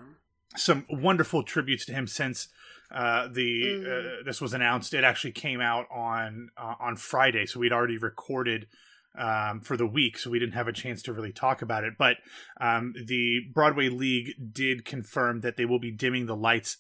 some 0.56 0.86
wonderful 0.90 1.44
tributes 1.44 1.86
to 1.86 1.94
him 1.94 2.08
since 2.08 2.48
uh, 2.92 3.28
the 3.32 3.64
mm. 3.64 3.86
uh, 3.86 4.24
this 4.26 4.42
was 4.42 4.54
announced. 4.54 4.94
It 4.94 5.04
actually 5.04 5.34
came 5.34 5.62
out 5.62 5.86
on 5.92 6.50
uh, 6.58 6.76
on 6.80 6.96
Friday, 6.96 7.46
so 7.46 7.60
we'd 7.60 7.74
already 7.74 7.98
recorded. 7.98 8.68
Um, 9.18 9.62
for 9.62 9.78
the 9.78 9.88
week, 9.88 10.18
so 10.18 10.30
we 10.30 10.40
didn't 10.40 10.56
have 10.56 10.68
a 10.68 10.74
chance 10.74 11.02
to 11.04 11.14
really 11.14 11.32
talk 11.32 11.62
about 11.62 11.86
it. 11.86 11.94
But 11.98 12.18
um, 12.60 12.94
the 13.06 13.44
Broadway 13.54 13.88
League 13.88 14.34
did 14.52 14.84
confirm 14.84 15.40
that 15.40 15.56
they 15.56 15.64
will 15.64 15.80
be 15.80 15.90
dimming 15.90 16.26
the 16.26 16.36
lights 16.36 16.76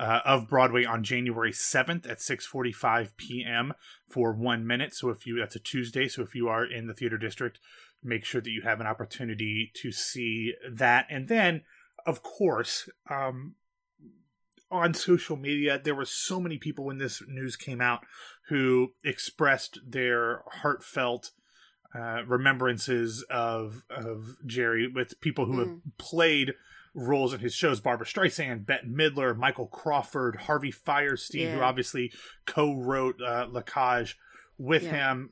uh, 0.00 0.20
of 0.24 0.48
Broadway 0.48 0.86
on 0.86 1.04
January 1.04 1.52
7th 1.52 2.08
at 2.08 2.18
6:45 2.18 3.10
p.m. 3.18 3.74
for 4.08 4.32
1 4.32 4.66
minute. 4.66 4.94
So 4.94 5.10
if 5.10 5.26
you 5.26 5.38
that's 5.38 5.56
a 5.56 5.60
Tuesday, 5.60 6.08
so 6.08 6.22
if 6.22 6.34
you 6.34 6.48
are 6.48 6.64
in 6.64 6.86
the 6.86 6.94
theater 6.94 7.18
district, 7.18 7.60
make 8.02 8.24
sure 8.24 8.40
that 8.40 8.50
you 8.50 8.62
have 8.62 8.80
an 8.80 8.86
opportunity 8.86 9.70
to 9.74 9.92
see 9.92 10.54
that. 10.72 11.06
And 11.10 11.28
then, 11.28 11.62
of 12.06 12.22
course, 12.22 12.88
um, 13.10 13.56
on 14.70 14.94
social 14.94 15.36
media, 15.36 15.78
there 15.82 15.94
were 15.94 16.06
so 16.06 16.40
many 16.40 16.56
people 16.56 16.86
when 16.86 16.96
this 16.96 17.22
news 17.28 17.56
came 17.56 17.82
out 17.82 18.00
who 18.48 18.92
expressed 19.04 19.80
their 19.86 20.44
heartfelt 20.62 21.32
uh, 21.94 22.22
remembrances 22.26 23.22
of 23.28 23.84
of 23.90 24.38
Jerry 24.46 24.88
with 24.88 25.20
people 25.20 25.44
who 25.44 25.56
mm. 25.56 25.58
have 25.58 25.98
played 25.98 26.54
roles 26.94 27.32
in 27.32 27.40
his 27.40 27.54
shows 27.54 27.80
Barbra 27.80 28.06
Streisand, 28.06 28.66
Bette 28.66 28.86
Midler, 28.86 29.36
Michael 29.36 29.66
Crawford, 29.66 30.36
Harvey 30.36 30.72
Fierstein, 30.72 31.42
yeah. 31.42 31.54
who 31.54 31.60
obviously 31.60 32.12
co 32.46 32.74
wrote 32.74 33.16
uh, 33.20 33.46
La 33.50 33.62
Cage 33.62 34.16
with 34.58 34.84
yeah. 34.84 35.12
him, 35.12 35.30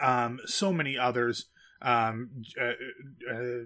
um, 0.00 0.40
so 0.46 0.72
many 0.72 0.98
others 0.98 1.46
um, 1.82 2.30
uh, 2.60 3.32
uh, 3.32 3.64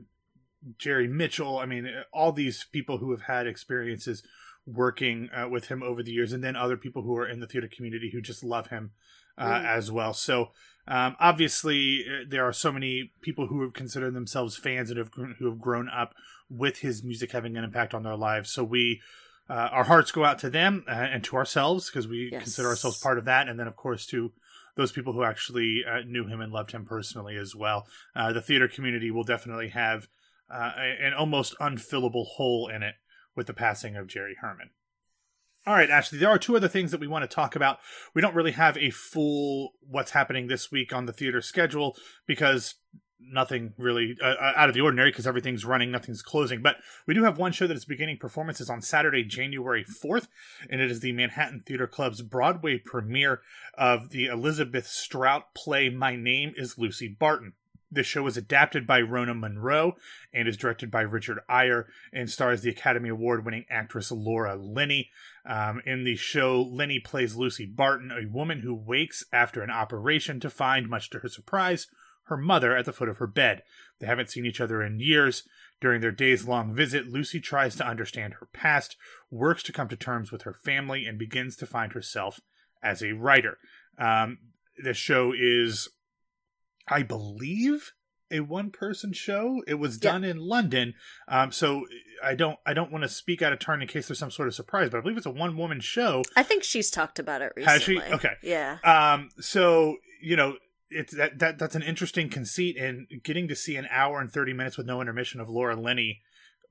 Jerry 0.78 1.08
Mitchell. 1.08 1.58
I 1.58 1.66
mean, 1.66 1.88
all 2.12 2.32
these 2.32 2.66
people 2.72 2.98
who 2.98 3.10
have 3.10 3.22
had 3.22 3.46
experiences 3.46 4.22
working 4.66 5.30
uh, 5.30 5.48
with 5.48 5.66
him 5.66 5.82
over 5.82 6.02
the 6.02 6.12
years, 6.12 6.32
and 6.32 6.42
then 6.42 6.56
other 6.56 6.76
people 6.76 7.02
who 7.02 7.16
are 7.16 7.28
in 7.28 7.40
the 7.40 7.46
theater 7.46 7.68
community 7.68 8.10
who 8.10 8.20
just 8.20 8.42
love 8.42 8.68
him 8.68 8.92
uh, 9.36 9.46
mm. 9.46 9.64
as 9.64 9.90
well. 9.90 10.14
So 10.14 10.50
um, 10.86 11.16
obviously, 11.20 12.04
uh, 12.06 12.24
there 12.28 12.44
are 12.44 12.52
so 12.52 12.72
many 12.72 13.12
people 13.20 13.46
who 13.46 13.62
have 13.62 13.72
considered 13.72 14.14
themselves 14.14 14.56
fans 14.56 14.90
and 14.90 14.98
have 14.98 15.10
who 15.14 15.48
have 15.48 15.60
grown 15.60 15.88
up 15.88 16.14
with 16.50 16.78
his 16.78 17.02
music 17.02 17.32
having 17.32 17.56
an 17.56 17.64
impact 17.64 17.94
on 17.94 18.02
their 18.02 18.16
lives. 18.16 18.50
So 18.50 18.64
we. 18.64 19.00
Uh, 19.46 19.68
our 19.72 19.84
hearts 19.84 20.10
go 20.10 20.24
out 20.24 20.38
to 20.38 20.48
them 20.48 20.82
and 20.88 21.22
to 21.22 21.36
ourselves 21.36 21.90
because 21.90 22.08
we 22.08 22.30
yes. 22.32 22.44
consider 22.44 22.66
ourselves 22.68 22.98
part 22.98 23.18
of 23.18 23.26
that, 23.26 23.46
and 23.46 23.60
then 23.60 23.66
of 23.66 23.76
course 23.76 24.06
to 24.06 24.32
those 24.76 24.92
people 24.92 25.12
who 25.12 25.22
actually 25.22 25.84
uh, 25.88 26.00
knew 26.06 26.26
him 26.26 26.40
and 26.40 26.52
loved 26.52 26.72
him 26.72 26.84
personally 26.84 27.36
as 27.36 27.54
well. 27.54 27.86
Uh, 28.14 28.32
the 28.32 28.40
theater 28.40 28.68
community 28.68 29.10
will 29.10 29.22
definitely 29.22 29.68
have 29.68 30.08
uh, 30.50 30.72
an 30.76 31.12
almost 31.12 31.54
unfillable 31.60 32.26
hole 32.26 32.68
in 32.68 32.82
it 32.82 32.94
with 33.36 33.46
the 33.46 33.54
passing 33.54 33.96
of 33.96 34.06
Jerry 34.06 34.36
Herman. 34.40 34.70
All 35.66 35.74
right, 35.74 35.88
Ashley, 35.88 36.18
there 36.18 36.28
are 36.28 36.38
two 36.38 36.56
other 36.56 36.68
things 36.68 36.90
that 36.90 37.00
we 37.00 37.06
want 37.06 37.28
to 37.28 37.34
talk 37.34 37.56
about. 37.56 37.78
We 38.12 38.20
don't 38.20 38.34
really 38.34 38.52
have 38.52 38.76
a 38.76 38.90
full 38.90 39.72
what's 39.80 40.10
happening 40.10 40.46
this 40.46 40.70
week 40.70 40.92
on 40.92 41.06
the 41.06 41.12
theater 41.12 41.40
schedule 41.40 41.96
because 42.26 42.74
nothing 43.18 43.72
really 43.78 44.14
uh, 44.22 44.26
uh 44.26 44.52
out 44.56 44.68
of 44.68 44.74
the 44.74 44.82
ordinary 44.82 45.10
because 45.10 45.26
everything's 45.26 45.64
running, 45.64 45.90
nothing's 45.90 46.20
closing. 46.20 46.60
But 46.60 46.76
we 47.06 47.14
do 47.14 47.24
have 47.24 47.38
one 47.38 47.52
show 47.52 47.66
that 47.66 47.76
is 47.76 47.86
beginning 47.86 48.18
performances 48.18 48.68
on 48.68 48.82
Saturday, 48.82 49.24
January 49.24 49.84
4th, 49.84 50.28
and 50.68 50.82
it 50.82 50.90
is 50.90 51.00
the 51.00 51.12
Manhattan 51.12 51.62
Theater 51.64 51.86
Club's 51.86 52.20
Broadway 52.20 52.76
premiere 52.76 53.40
of 53.72 54.10
the 54.10 54.26
Elizabeth 54.26 54.86
Strout 54.86 55.54
play 55.54 55.88
My 55.88 56.14
Name 56.14 56.52
is 56.58 56.76
Lucy 56.76 57.08
Barton. 57.08 57.54
This 57.94 58.08
show 58.08 58.24
was 58.24 58.36
adapted 58.36 58.88
by 58.88 59.00
Rona 59.00 59.34
Munro 59.34 59.94
and 60.32 60.48
is 60.48 60.56
directed 60.56 60.90
by 60.90 61.02
Richard 61.02 61.38
Eyre 61.48 61.86
and 62.12 62.28
stars 62.28 62.62
the 62.62 62.70
Academy 62.70 63.08
Award 63.08 63.44
winning 63.44 63.66
actress 63.70 64.10
Laura 64.10 64.56
Linney. 64.56 65.10
Um, 65.46 65.80
in 65.86 66.02
the 66.02 66.16
show, 66.16 66.60
Linney 66.60 66.98
plays 66.98 67.36
Lucy 67.36 67.66
Barton, 67.66 68.10
a 68.10 68.28
woman 68.28 68.60
who 68.60 68.74
wakes 68.74 69.24
after 69.32 69.62
an 69.62 69.70
operation 69.70 70.40
to 70.40 70.50
find, 70.50 70.88
much 70.88 71.08
to 71.10 71.20
her 71.20 71.28
surprise, 71.28 71.86
her 72.24 72.36
mother 72.36 72.76
at 72.76 72.84
the 72.84 72.92
foot 72.92 73.08
of 73.08 73.18
her 73.18 73.28
bed. 73.28 73.62
They 74.00 74.08
haven't 74.08 74.30
seen 74.30 74.44
each 74.44 74.60
other 74.60 74.82
in 74.82 74.98
years. 74.98 75.44
During 75.80 76.00
their 76.00 76.10
days 76.10 76.48
long 76.48 76.74
visit, 76.74 77.06
Lucy 77.06 77.40
tries 77.40 77.76
to 77.76 77.86
understand 77.86 78.34
her 78.34 78.48
past, 78.52 78.96
works 79.30 79.62
to 79.64 79.72
come 79.72 79.88
to 79.88 79.96
terms 79.96 80.32
with 80.32 80.42
her 80.42 80.54
family, 80.54 81.06
and 81.06 81.16
begins 81.16 81.54
to 81.58 81.66
find 81.66 81.92
herself 81.92 82.40
as 82.82 83.04
a 83.04 83.12
writer. 83.12 83.58
Um, 83.98 84.38
the 84.82 84.94
show 84.94 85.32
is 85.32 85.88
I 86.88 87.02
believe 87.02 87.92
a 88.30 88.40
one 88.40 88.70
person 88.70 89.12
show. 89.12 89.62
It 89.66 89.74
was 89.74 89.98
done 89.98 90.22
yeah. 90.22 90.30
in 90.30 90.38
London. 90.38 90.94
Um, 91.28 91.52
so 91.52 91.86
I 92.22 92.34
don't 92.34 92.58
I 92.66 92.74
don't 92.74 92.90
want 92.90 93.02
to 93.02 93.08
speak 93.08 93.42
out 93.42 93.52
of 93.52 93.58
turn 93.58 93.82
in 93.82 93.88
case 93.88 94.08
there's 94.08 94.18
some 94.18 94.30
sort 94.30 94.48
of 94.48 94.54
surprise, 94.54 94.90
but 94.90 94.98
I 94.98 95.00
believe 95.00 95.16
it's 95.16 95.26
a 95.26 95.30
one 95.30 95.56
woman 95.56 95.80
show. 95.80 96.22
I 96.36 96.42
think 96.42 96.64
she's 96.64 96.90
talked 96.90 97.18
about 97.18 97.42
it 97.42 97.52
recently. 97.56 97.72
Has 97.72 97.82
she? 97.82 98.14
Okay. 98.14 98.34
Yeah. 98.42 98.78
Um 98.84 99.30
so, 99.40 99.96
you 100.20 100.36
know, 100.36 100.56
it's 100.90 101.14
that, 101.16 101.38
that 101.38 101.58
that's 101.58 101.74
an 101.74 101.82
interesting 101.82 102.28
conceit 102.28 102.76
and 102.76 103.06
getting 103.22 103.48
to 103.48 103.56
see 103.56 103.76
an 103.76 103.86
hour 103.90 104.20
and 104.20 104.30
30 104.30 104.52
minutes 104.52 104.76
with 104.76 104.86
no 104.86 105.00
intermission 105.00 105.40
of 105.40 105.48
Laura 105.48 105.76
Linney 105.76 106.20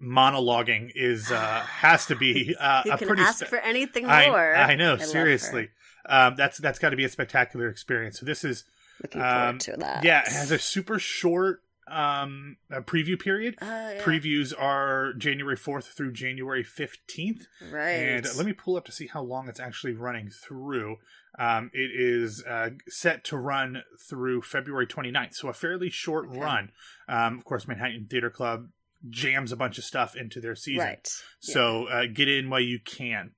monologuing 0.02 0.90
is 0.96 1.32
uh 1.32 1.62
has 1.68 2.06
to 2.08 2.16
be 2.16 2.56
uh, 2.60 2.82
you 2.86 2.92
a 2.92 2.98
can 2.98 3.08
pretty 3.08 3.24
ask 3.24 3.46
for 3.46 3.60
anything 3.60 4.04
more. 4.06 4.56
I, 4.56 4.74
I 4.74 4.76
know, 4.76 4.96
I 4.96 4.98
seriously. 4.98 5.70
Um 6.08 6.36
that's 6.36 6.58
that's 6.58 6.80
got 6.80 6.90
to 6.90 6.98
be 6.98 7.06
a 7.06 7.10
spectacular 7.10 7.70
experience. 7.70 8.20
So 8.20 8.26
this 8.26 8.44
is 8.44 8.66
Looking 9.04 9.22
forward 9.22 9.50
um, 9.50 9.58
to 9.60 9.78
that. 9.78 10.04
Yeah, 10.04 10.22
it 10.22 10.32
has 10.32 10.52
a 10.52 10.60
super 10.60 11.00
short 11.00 11.62
um 11.88 12.58
a 12.72 12.82
preview 12.82 13.20
period. 13.20 13.56
Uh, 13.62 13.66
yeah. 13.66 14.02
Previews 14.02 14.54
are 14.58 15.14
January 15.14 15.58
4th 15.58 15.94
through 15.94 16.14
January 16.14 16.64
15th. 16.64 17.48
Right. 17.72 17.92
And 17.92 18.28
let 18.38 18.46
me 18.46 18.54
pull 18.54 18.78
up 18.78 18.86
to 18.86 18.92
see 18.92 19.08
how 19.08 19.22
long 19.22 19.50
it's 19.50 19.60
actually 19.60 19.94
running 19.94 20.30
through. 20.30 20.98
Um, 21.38 21.72
it 21.74 21.92
is 21.94 22.44
uh, 22.44 22.72
set 22.88 23.24
to 23.26 23.38
run 23.38 23.84
through 24.00 24.44
February 24.44 24.88
29th, 24.88 25.34
so 25.36 25.50
a 25.50 25.54
fairly 25.54 25.90
short 25.90 26.30
okay. 26.30 26.40
run. 26.40 26.72
Um, 27.10 27.38
of 27.38 27.46
course, 27.46 27.68
Manhattan 27.68 28.08
Theater 28.10 28.30
Club 28.30 28.70
jams 29.10 29.52
a 29.52 29.58
bunch 29.58 29.78
of 29.78 29.84
stuff 29.84 30.16
into 30.16 30.40
their 30.40 30.56
season. 30.56 30.86
Right. 30.86 31.10
So 31.40 31.88
uh, 31.88 32.06
get 32.06 32.28
in 32.30 32.50
while 32.50 32.60
you 32.62 32.80
can. 32.80 33.32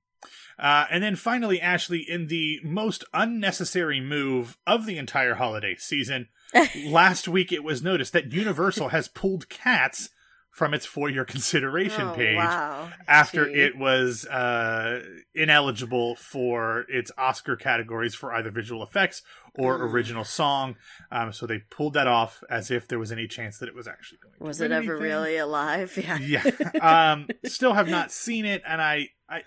Uh, 0.58 0.86
and 0.90 1.02
then 1.02 1.16
finally, 1.16 1.60
Ashley, 1.60 2.00
in 2.00 2.28
the 2.28 2.60
most 2.62 3.04
unnecessary 3.12 4.00
move 4.00 4.56
of 4.66 4.86
the 4.86 4.98
entire 4.98 5.34
holiday 5.34 5.76
season, 5.76 6.28
last 6.86 7.28
week 7.28 7.52
it 7.52 7.64
was 7.64 7.82
noticed 7.82 8.12
that 8.12 8.32
Universal 8.32 8.88
has 8.88 9.08
pulled 9.08 9.48
cats 9.48 10.10
from 10.50 10.72
its 10.72 10.86
for 10.86 11.10
your 11.10 11.26
consideration 11.26 12.00
oh, 12.08 12.14
page 12.14 12.36
wow. 12.38 12.88
after 13.06 13.44
Gee. 13.44 13.60
it 13.60 13.76
was 13.76 14.24
uh, 14.24 15.02
ineligible 15.34 16.16
for 16.16 16.86
its 16.88 17.12
Oscar 17.18 17.56
categories 17.56 18.14
for 18.14 18.32
either 18.32 18.50
visual 18.50 18.82
effects 18.82 19.20
or 19.58 19.78
Mm. 19.78 19.92
original 19.92 20.24
song. 20.24 20.76
Um, 21.12 21.32
so 21.34 21.46
they 21.46 21.58
pulled 21.70 21.92
that 21.94 22.06
off 22.06 22.42
as 22.48 22.70
if 22.70 22.88
there 22.88 22.98
was 22.98 23.12
any 23.12 23.26
chance 23.26 23.58
that 23.58 23.68
it 23.68 23.74
was 23.74 23.86
actually 23.86 24.18
going. 24.22 24.34
Was 24.38 24.62
it 24.62 24.70
ever 24.70 24.92
anything. 24.94 25.02
really 25.02 25.36
alive? 25.36 25.92
Yeah. 26.18 26.18
Yeah. 26.18 27.12
Um, 27.12 27.28
still 27.44 27.74
have 27.74 27.88
not 27.88 28.10
seen 28.10 28.46
it, 28.46 28.62
and 28.66 28.80
I, 28.80 29.08
I, 29.28 29.42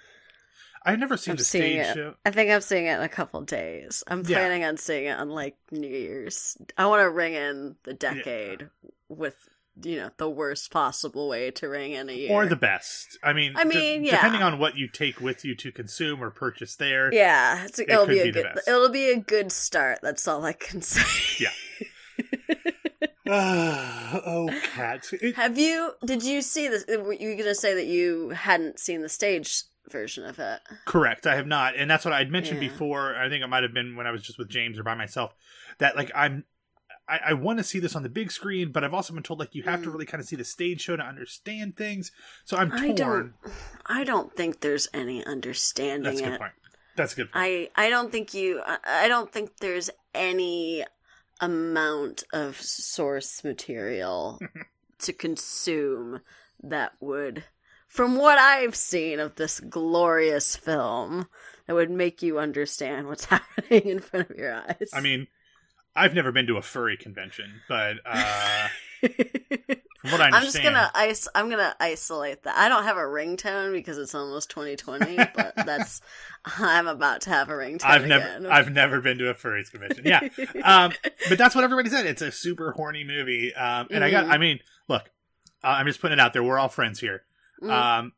I've 0.83 0.99
never 0.99 1.17
seen 1.17 1.33
I'm 1.33 1.37
the 1.37 1.43
stage 1.43 1.77
it. 1.85 1.93
show. 1.95 2.15
I 2.25 2.31
think 2.31 2.49
I'm 2.51 2.61
seeing 2.61 2.85
it 2.85 2.95
in 2.97 3.01
a 3.01 3.09
couple 3.09 3.41
days. 3.41 4.03
I'm 4.07 4.23
Yeah. 4.25 4.37
planning 4.37 4.63
on 4.63 4.77
seeing 4.77 5.05
it 5.05 5.17
on 5.19 5.29
like 5.29 5.55
New 5.71 5.87
Year's. 5.87 6.57
I 6.77 6.87
want 6.87 7.01
to 7.01 7.09
ring 7.09 7.33
in 7.33 7.75
the 7.83 7.93
decade 7.93 8.69
with 9.09 9.35
you 9.81 9.95
know 9.95 10.09
the 10.17 10.29
worst 10.29 10.71
possible 10.71 11.29
way 11.29 11.51
to 11.51 11.67
ring 11.69 11.93
in 11.93 12.09
a 12.09 12.13
year. 12.13 12.31
Or 12.33 12.45
the 12.45 12.55
best. 12.57 13.17
I 13.23 13.31
mean, 13.33 13.53
I 13.55 13.63
mean, 13.63 14.03
yeah. 14.03 14.11
depending 14.17 14.41
on 14.41 14.59
what 14.59 14.75
you 14.75 14.87
take 14.89 15.21
with 15.21 15.45
you 15.45 15.55
to 15.55 15.71
consume 15.71 16.21
or 16.23 16.29
purchase 16.31 16.75
there. 16.75 17.13
yeah, 17.13 17.63
it's, 17.65 17.79
it'll 17.79 18.05
be 18.05 18.19
a 18.19 18.23
be 18.25 18.31
good. 18.31 18.47
It'll 18.67 18.89
be 18.89 19.09
a 19.11 19.17
good 19.17 19.51
start. 19.53 19.99
That's 20.01 20.27
all 20.27 20.43
I 20.43 20.53
can 20.53 20.81
say. 20.83 21.43
Yeah. 21.43 21.51
Ah, 23.27 24.21
oh, 24.25 24.49
cats. 24.73 25.13
It- 25.13 25.35
Have 25.35 25.57
you? 25.57 25.91
Did 26.05 26.23
you 26.23 26.41
see 26.41 26.67
this? 26.67 26.85
Were 26.87 27.13
you 27.13 27.35
gonna 27.35 27.55
say 27.55 27.73
that 27.75 27.85
you 27.85 28.29
hadn't 28.29 28.79
seen 28.79 29.01
the 29.01 29.09
stage 29.09 29.63
version 29.91 30.25
of 30.25 30.39
it? 30.39 30.59
correct. 30.85 31.25
I 31.27 31.35
have 31.35 31.47
not, 31.47 31.75
and 31.75 31.89
that's 31.89 32.05
what 32.05 32.13
I'd 32.13 32.31
mentioned 32.31 32.61
Yeah. 32.61 32.69
before. 32.69 33.15
I 33.15 33.29
think 33.29 33.43
it 33.43 33.47
might 33.47 33.63
have 33.63 33.73
been 33.73 33.95
when 33.95 34.07
I 34.07 34.11
was 34.11 34.21
just 34.23 34.37
with 34.37 34.49
James 34.49 34.77
or 34.79 34.83
by 34.83 34.95
myself. 34.95 35.33
That 35.79 35.95
like 35.95 36.11
I'm. 36.15 36.45
I, 37.07 37.19
I 37.29 37.33
want 37.33 37.57
to 37.57 37.63
see 37.63 37.79
this 37.79 37.95
on 37.95 38.03
the 38.03 38.09
big 38.09 38.31
screen, 38.31 38.71
but 38.71 38.83
I've 38.83 38.93
also 38.93 39.13
been 39.15 39.23
told 39.23 39.39
like 39.39 39.55
you 39.55 39.63
have 39.63 39.81
to 39.81 39.89
Mm. 39.89 39.93
really 39.93 40.05
kind 40.05 40.21
of 40.21 40.27
see 40.27 40.35
the 40.35 40.43
stage 40.45 40.81
show 40.81 40.95
to 40.95 41.01
understand 41.03 41.75
things. 41.75 42.11
So 42.45 42.55
I'm 42.55 42.69
torn. 42.69 42.83
I 42.83 42.91
don't. 42.93 43.33
I 43.87 44.03
don't 44.03 44.35
think 44.35 44.59
there's 44.61 44.87
any 44.93 45.25
understanding 45.25 46.03
That's 46.03 46.19
a 46.19 46.23
good 46.23 46.33
it. 46.33 46.39
point. 46.39 46.51
That's 46.95 47.13
a 47.13 47.15
good. 47.15 47.31
Point. 47.31 47.45
I 47.75 47.85
I 47.87 47.89
don't 47.89 48.11
think 48.11 48.33
you 48.35 48.61
I 48.65 49.07
don't 49.07 49.31
think 49.31 49.57
there's 49.57 49.89
any 50.13 50.83
amount 51.41 52.23
of 52.33 52.57
source 52.61 53.43
material 53.43 54.39
to 54.99 55.13
consume 55.13 56.19
that 56.63 56.93
would 56.99 57.43
from 57.89 58.15
what 58.15 58.37
I've 58.37 58.75
seen 58.75 59.19
of 59.19 59.35
this 59.35 59.59
glorious 59.59 60.55
film 60.55 61.27
that 61.67 61.73
would 61.73 61.91
make 61.91 62.21
you 62.21 62.39
understand 62.39 63.07
what's 63.07 63.25
happening 63.25 63.81
in 63.83 63.99
front 63.99 64.29
of 64.29 64.37
your 64.37 64.55
eyes. 64.55 64.89
I 64.93 65.01
mean, 65.01 65.27
I've 65.95 66.13
never 66.13 66.31
been 66.31 66.47
to 66.47 66.57
a 66.57 66.61
furry 66.61 66.95
convention, 66.95 67.61
but 67.67 67.97
uh, 68.05 68.67
from 69.01 70.11
what 70.11 70.21
I 70.21 70.27
understand, 70.27 70.33
I'm 70.35 70.43
just 70.43 70.63
gonna 70.63 70.91
ice. 70.93 71.27
I'm 71.33 71.49
gonna 71.49 71.75
isolate 71.79 72.43
that. 72.43 72.55
I 72.55 72.69
don't 72.69 72.83
have 72.83 72.95
a 72.95 73.01
ringtone 73.01 73.73
because 73.73 73.97
it's 73.97 74.15
almost 74.15 74.49
2020, 74.51 75.17
but 75.35 75.53
that's 75.65 76.01
I'm 76.45 76.87
about 76.87 77.21
to 77.21 77.31
have 77.31 77.49
a 77.49 77.53
ringtone. 77.53 77.85
I've 77.85 78.05
never, 78.05 78.25
again. 78.25 78.45
I've 78.45 78.71
never 78.71 79.01
been 79.01 79.17
to 79.17 79.29
a 79.29 79.33
furries 79.33 79.71
convention. 79.71 80.05
Yeah, 80.05 80.21
um, 80.63 80.93
but 81.27 81.37
that's 81.37 81.55
what 81.55 81.63
everybody 81.63 81.89
said. 81.89 82.05
It's 82.05 82.21
a 82.21 82.31
super 82.31 82.71
horny 82.71 83.03
movie, 83.03 83.53
um, 83.55 83.87
and 83.89 84.03
I 84.03 84.11
got. 84.11 84.27
I 84.27 84.37
mean, 84.37 84.59
look, 84.87 85.09
uh, 85.63 85.67
I'm 85.67 85.87
just 85.87 85.99
putting 85.99 86.19
it 86.19 86.21
out 86.21 86.33
there. 86.33 86.43
We're 86.43 86.59
all 86.59 86.69
friends 86.69 86.99
here. 86.99 87.23
Mm. 87.61 87.71
Um, 87.71 88.13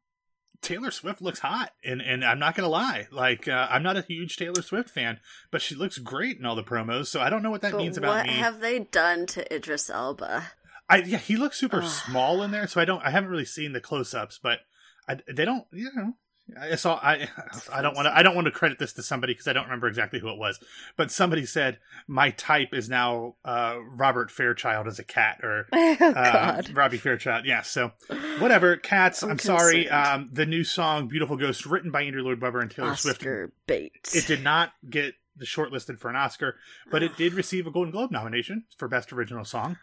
Taylor 0.62 0.91
Swift 0.91 1.21
looks 1.21 1.39
hot, 1.39 1.71
and 1.83 2.01
and 2.01 2.24
I'm 2.24 2.39
not 2.39 2.55
gonna 2.55 2.69
lie. 2.69 3.07
Like, 3.12 3.48
uh, 3.48 3.67
I'm 3.69 3.81
not 3.83 3.98
a 3.98 4.01
huge 4.01 4.38
Taylor 4.38 4.62
Swift 4.62 4.89
fan, 4.89 5.19
but 5.51 5.62
she 5.62 5.75
looks 5.75 5.98
great 5.98 6.38
in 6.38 6.45
all 6.45 6.55
the 6.55 6.63
promos. 6.63 7.07
So 7.07 7.19
I 7.19 7.29
don't 7.29 7.41
know 7.41 7.50
what 7.50 7.62
that 7.62 7.71
but 7.71 7.79
means 7.79 7.98
about 7.98 8.15
what 8.15 8.25
me. 8.27 8.33
have 8.33 8.60
they 8.60 8.79
done 8.79 9.25
to 9.27 9.53
Idris 9.53 9.89
Elba? 9.89 10.51
I 10.88 10.98
yeah, 10.98 11.17
he 11.17 11.36
looks 11.36 11.57
super 11.57 11.81
Ugh. 11.81 11.89
small 11.89 12.43
in 12.43 12.51
there, 12.51 12.67
so 12.67 12.79
I 12.79 12.86
don't. 12.86 13.03
I 13.03 13.10
haven't 13.10 13.29
really 13.29 13.45
seen 13.45 13.74
the 13.74 13.81
close-ups, 13.81 14.39
but 14.43 14.60
I, 15.07 15.17
they 15.33 15.45
don't. 15.45 15.65
You 15.71 15.89
know, 15.95 16.13
I 16.60 16.75
saw. 16.75 16.95
I 16.95 17.29
I 17.71 17.81
don't 17.81 17.95
want 17.95 18.07
to. 18.07 18.17
I 18.17 18.24
don't 18.24 18.36
want 18.36 18.45
to 18.45 18.51
credit 18.51 18.77
this 18.79 18.93
to 18.93 19.03
somebody 19.03 19.33
because 19.33 19.48
I 19.48 19.53
don't 19.53 19.65
remember 19.65 19.88
exactly 19.88 20.19
who 20.19 20.29
it 20.29 20.38
was. 20.38 20.60
But 20.98 21.12
somebody 21.12 21.45
said 21.45 21.79
my 22.07 22.31
type 22.31 22.74
is 22.74 22.89
now 22.89 23.36
uh, 23.45 23.77
Robert 23.95 24.31
Fairchild 24.31 24.88
as 24.88 25.00
a 25.00 25.03
cat 25.03 25.39
or 25.43 25.67
Oh 25.74 25.98
uh, 26.01 26.62
Robbie 26.74 26.98
Fairchild. 26.98 27.45
Yeah. 27.45 27.62
So 27.62 27.91
whatever. 28.39 28.75
Cats. 28.75 29.24
I'm, 29.24 29.31
I'm 29.31 29.39
sorry. 29.39 29.89
Um, 29.89 30.29
the 30.31 30.45
new 30.45 30.63
song 30.63 31.07
"Beautiful 31.07 31.38
Ghost," 31.38 31.65
written 31.65 31.91
by 31.91 32.03
Andrew 32.03 32.24
Lloyd 32.24 32.41
Webber 32.41 32.60
and 32.60 32.69
Taylor 32.71 32.95
Swift, 32.95 33.21
Oscar 33.21 33.53
Bates. 33.67 34.15
it 34.15 34.27
did 34.27 34.43
not 34.43 34.71
get 34.89 35.15
the 35.38 35.45
shortlisted 35.45 36.00
for 36.00 36.10
an 36.10 36.15
Oscar, 36.15 36.55
but 36.89 37.01
it 37.01 37.15
did 37.15 37.33
receive 37.36 37.65
a 37.65 37.71
Golden 37.71 37.91
Globe 37.91 38.12
nomination 38.12 38.65
for 38.77 38.88
Best 38.88 39.13
Original 39.13 39.45
Song. 39.45 39.77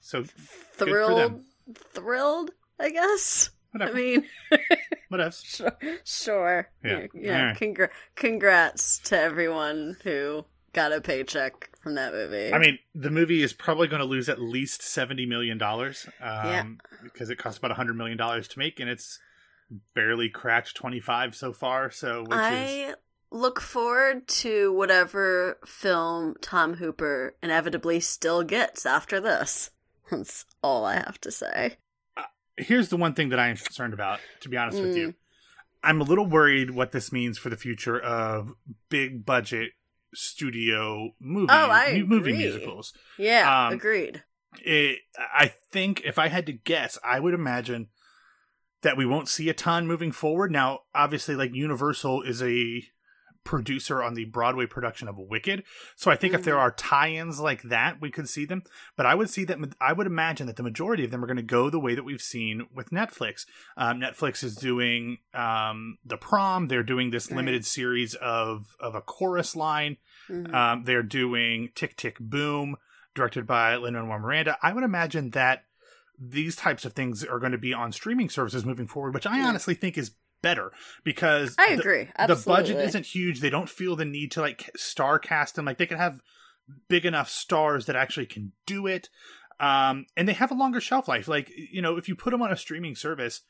So 0.00 0.24
thrilled. 0.24 1.42
Thrilled. 1.92 2.52
I 2.78 2.90
guess. 2.90 3.50
whatever. 3.72 3.92
I 3.92 3.94
mean, 3.94 4.24
whatever. 5.10 5.32
sure. 5.32 5.76
sure. 6.04 6.68
Yeah. 6.82 7.06
Yeah. 7.14 7.38
Alright. 7.38 7.58
Congra- 7.60 7.90
congrats 8.16 8.98
to 9.00 9.18
everyone 9.20 9.96
who 10.02 10.44
got 10.72 10.92
a 10.92 11.00
paycheck 11.00 11.68
from 11.82 11.96
that 11.96 12.12
movie. 12.12 12.52
I 12.52 12.58
mean, 12.58 12.78
the 12.94 13.10
movie 13.10 13.42
is 13.42 13.52
probably 13.52 13.88
going 13.88 14.00
to 14.00 14.06
lose 14.06 14.28
at 14.28 14.40
least 14.40 14.82
seventy 14.82 15.26
million 15.26 15.58
dollars, 15.58 16.06
um, 16.20 16.46
Yeah. 16.46 16.64
because 17.02 17.28
it 17.30 17.36
costs 17.36 17.58
about 17.58 17.72
hundred 17.72 17.96
million 17.96 18.16
dollars 18.16 18.48
to 18.48 18.58
make, 18.58 18.80
and 18.80 18.88
it's 18.88 19.18
barely 19.94 20.28
cracked 20.28 20.74
twenty 20.74 21.00
five 21.00 21.34
so 21.34 21.52
far. 21.52 21.90
So, 21.90 22.22
which 22.22 22.30
is 22.30 22.36
I 22.38 22.94
look 23.32 23.60
forward 23.60 24.26
to 24.28 24.72
whatever 24.72 25.58
film 25.64 26.34
Tom 26.40 26.74
Hooper 26.74 27.34
inevitably 27.42 28.00
still 28.00 28.42
gets 28.42 28.84
after 28.86 29.20
this. 29.20 29.70
That's 30.10 30.44
all 30.62 30.84
I 30.84 30.94
have 30.96 31.20
to 31.22 31.30
say. 31.30 31.76
Here's 32.60 32.88
the 32.88 32.96
one 32.96 33.14
thing 33.14 33.30
that 33.30 33.38
I 33.38 33.48
am 33.48 33.56
concerned 33.56 33.94
about, 33.94 34.20
to 34.40 34.48
be 34.48 34.56
honest 34.56 34.78
mm. 34.78 34.82
with 34.82 34.96
you. 34.96 35.08
Mm. 35.08 35.14
I'm 35.82 36.00
a 36.00 36.04
little 36.04 36.26
worried 36.26 36.70
what 36.70 36.92
this 36.92 37.10
means 37.10 37.38
for 37.38 37.48
the 37.48 37.56
future 37.56 37.98
of 37.98 38.52
big 38.88 39.24
budget 39.24 39.72
studio 40.14 41.10
movie 41.20 41.48
oh, 41.50 41.70
I 41.70 42.02
movie 42.06 42.32
musicals. 42.32 42.92
Yeah, 43.18 43.66
um, 43.66 43.72
agreed. 43.72 44.22
It, 44.64 44.98
I 45.16 45.52
think 45.70 46.02
if 46.04 46.18
I 46.18 46.28
had 46.28 46.46
to 46.46 46.52
guess, 46.52 46.98
I 47.04 47.20
would 47.20 47.34
imagine 47.34 47.88
that 48.82 48.96
we 48.96 49.06
won't 49.06 49.28
see 49.28 49.48
a 49.48 49.54
ton 49.54 49.86
moving 49.86 50.12
forward. 50.12 50.50
Now, 50.50 50.80
obviously, 50.94 51.34
like 51.34 51.54
Universal 51.54 52.22
is 52.22 52.42
a 52.42 52.82
producer 53.50 54.00
on 54.00 54.14
the 54.14 54.26
Broadway 54.26 54.64
production 54.64 55.08
of 55.08 55.18
Wicked. 55.18 55.64
So 55.96 56.08
I 56.08 56.14
think 56.14 56.32
mm-hmm. 56.32 56.38
if 56.38 56.44
there 56.44 56.54
mm-hmm. 56.54 56.62
are 56.62 56.70
tie-ins 56.70 57.40
like 57.40 57.62
that, 57.62 58.00
we 58.00 58.08
could 58.08 58.28
see 58.28 58.44
them. 58.44 58.62
But 58.96 59.06
I 59.06 59.16
would 59.16 59.28
see 59.28 59.44
that 59.46 59.58
I 59.80 59.92
would 59.92 60.06
imagine 60.06 60.46
that 60.46 60.54
the 60.54 60.62
majority 60.62 61.04
of 61.04 61.10
them 61.10 61.24
are 61.24 61.26
going 61.26 61.36
to 61.36 61.42
go 61.42 61.68
the 61.68 61.80
way 61.80 61.96
that 61.96 62.04
we've 62.04 62.22
seen 62.22 62.68
with 62.72 62.90
Netflix. 62.90 63.46
Um, 63.76 63.98
Netflix 63.98 64.44
is 64.44 64.54
doing 64.54 65.18
um, 65.34 65.98
the 66.04 66.16
prom. 66.16 66.68
They're 66.68 66.84
doing 66.84 67.10
this 67.10 67.28
right. 67.28 67.38
limited 67.38 67.66
series 67.66 68.14
of 68.14 68.76
of 68.78 68.94
a 68.94 69.00
chorus 69.00 69.56
line. 69.56 69.96
Mm-hmm. 70.28 70.54
Um, 70.54 70.84
they're 70.84 71.02
doing 71.02 71.70
Tick 71.74 71.96
Tick 71.96 72.18
Boom, 72.20 72.76
directed 73.16 73.48
by 73.48 73.74
Lin 73.74 73.94
Manuel 73.94 74.20
Miranda. 74.20 74.58
I 74.62 74.72
would 74.72 74.84
imagine 74.84 75.30
that 75.30 75.64
these 76.16 76.54
types 76.54 76.84
of 76.84 76.92
things 76.92 77.24
are 77.24 77.40
going 77.40 77.50
to 77.50 77.58
be 77.58 77.74
on 77.74 77.90
streaming 77.90 78.28
services 78.28 78.64
moving 78.64 78.86
forward, 78.86 79.12
which 79.12 79.26
I 79.26 79.40
honestly 79.40 79.74
think 79.74 79.98
is 79.98 80.12
better 80.42 80.72
because 81.04 81.54
I 81.58 81.72
agree. 81.72 82.08
The, 82.26 82.34
the, 82.34 82.42
budget 82.44 82.78
isn't 82.78 83.06
huge. 83.06 83.40
They 83.40 83.50
don't 83.50 83.68
feel 83.68 83.96
the 83.96 84.04
need 84.04 84.32
to 84.32 84.40
like 84.40 84.70
star 84.76 85.18
cast 85.18 85.54
them. 85.54 85.64
Like 85.64 85.78
they 85.78 85.86
can 85.86 85.98
have 85.98 86.20
big 86.88 87.04
enough 87.04 87.30
stars 87.30 87.86
that 87.86 87.96
actually 87.96 88.26
can 88.26 88.52
do 88.66 88.86
it. 88.86 89.08
Um, 89.58 90.06
and 90.16 90.26
they 90.26 90.32
have 90.32 90.50
a 90.50 90.54
longer 90.54 90.80
shelf 90.80 91.06
life. 91.08 91.28
Like, 91.28 91.50
you 91.54 91.82
know, 91.82 91.96
if 91.96 92.08
you 92.08 92.16
put 92.16 92.30
them 92.30 92.42
on 92.42 92.52
a 92.52 92.56
streaming 92.56 92.96
service, 92.96 93.42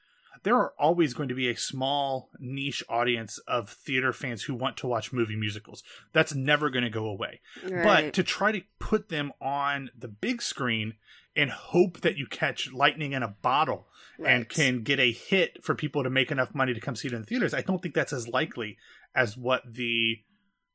there 0.43 0.57
are 0.57 0.73
always 0.79 1.15
going 1.15 1.29
to 1.29 1.35
be 1.35 1.49
a 1.49 1.57
small 1.57 2.31
niche 2.39 2.83
audience 2.89 3.39
of 3.47 3.71
theater 3.71 4.13
fans 4.13 4.45
who 4.45 4.55
want 4.55 4.77
to 4.79 4.87
watch 4.87 5.13
movie 5.13 5.37
musicals. 5.37 5.83
That's 6.13 6.35
never 6.35 6.71
going 6.71 6.85
to 6.85 6.91
go 6.91 7.07
away. 7.07 7.41
Right. 7.63 7.85
But 7.85 8.15
to 8.15 8.23
try 8.23 8.53
to 8.53 8.63
put 8.79 9.09
them 9.09 9.33
on 9.41 9.91
the 9.97 10.09
big 10.09 10.43
screen 10.43 10.95
and 11.37 11.51
hope 11.51 12.01
that 12.01 12.17
you 12.17 12.27
catch 12.27 12.73
lightning 12.73 13.13
in 13.13 13.23
a 13.23 13.29
bottle 13.29 13.89
right. 14.19 14.33
and 14.33 14.49
can 14.49 14.83
get 14.83 14.99
a 14.99 15.13
hit 15.13 15.63
for 15.63 15.75
people 15.75 16.03
to 16.03 16.11
make 16.11 16.31
enough 16.31 16.55
money 16.55 16.75
to 16.75 16.81
come 16.81 16.97
see 16.97 17.09
it 17.09 17.15
in 17.15 17.21
the 17.21 17.27
theaters. 17.27 17.55
I 17.55 17.63
don't 17.63 17.81
think 17.81 17.95
that's 17.95 18.13
as 18.13 18.29
likely 18.29 18.79
as 19.15 19.37
what 19.37 19.63
the 19.67 20.19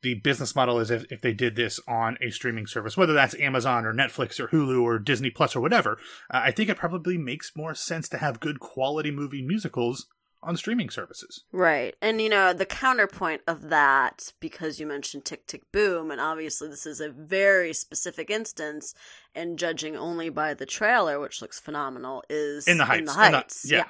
the 0.02 0.16
business 0.16 0.56
model 0.56 0.80
is 0.80 0.92
if, 0.92 1.12
if 1.12 1.22
they 1.22 1.34
did 1.34 1.56
this 1.56 1.80
on 1.88 2.18
a 2.22 2.30
streaming 2.30 2.68
service, 2.68 2.96
whether 2.96 3.14
that's 3.14 3.36
Amazon 3.36 3.86
or 3.86 3.94
Netflix 3.94 4.40
or 4.40 4.48
Hulu 4.48 4.82
or 4.82 5.00
Disney 5.00 5.30
Plus 5.30 5.56
or 5.56 5.62
whatever. 5.62 5.98
Uh, 6.32 6.42
I 6.46 6.52
think 6.52 6.70
it 6.70 6.78
probably 6.78 7.18
makes 7.18 7.56
more 7.56 7.74
sense 7.74 8.08
to 8.10 8.18
have 8.18 8.40
good 8.40 8.60
quality 8.60 9.12
movie 9.12 9.42
musicals 9.42 10.08
on 10.46 10.56
streaming 10.56 10.90
services. 10.90 11.44
Right. 11.52 11.96
And 12.02 12.22
you 12.22 12.30
know, 12.30 12.54
the 12.54 12.66
counterpoint 12.66 13.42
of 13.48 13.70
that, 13.70 14.32
because 14.40 14.80
you 14.80 14.86
mentioned 14.86 15.25
Tick 15.25 15.48
Tick 15.48 15.64
Boom, 15.72 16.12
and 16.12 16.22
obviously 16.22 16.68
this 16.68 16.86
is 16.86 17.02
a 17.02 17.10
very 17.10 17.74
specific 17.74 18.30
instance, 18.30 18.94
and 19.34 19.58
judging 19.58 19.96
only 19.98 20.30
by 20.30 20.54
the 20.54 20.66
trailer, 20.66 21.20
which 21.20 21.42
looks 21.42 21.60
phenomenal, 21.60 22.24
is 22.30 22.68
in 22.68 22.78
the 22.78 22.86
heights. 22.86 23.00
In 23.00 23.06
the 23.06 23.14
heights. 23.14 23.64
The, 23.64 23.70
yeah. 23.70 23.78
yeah. 23.78 23.86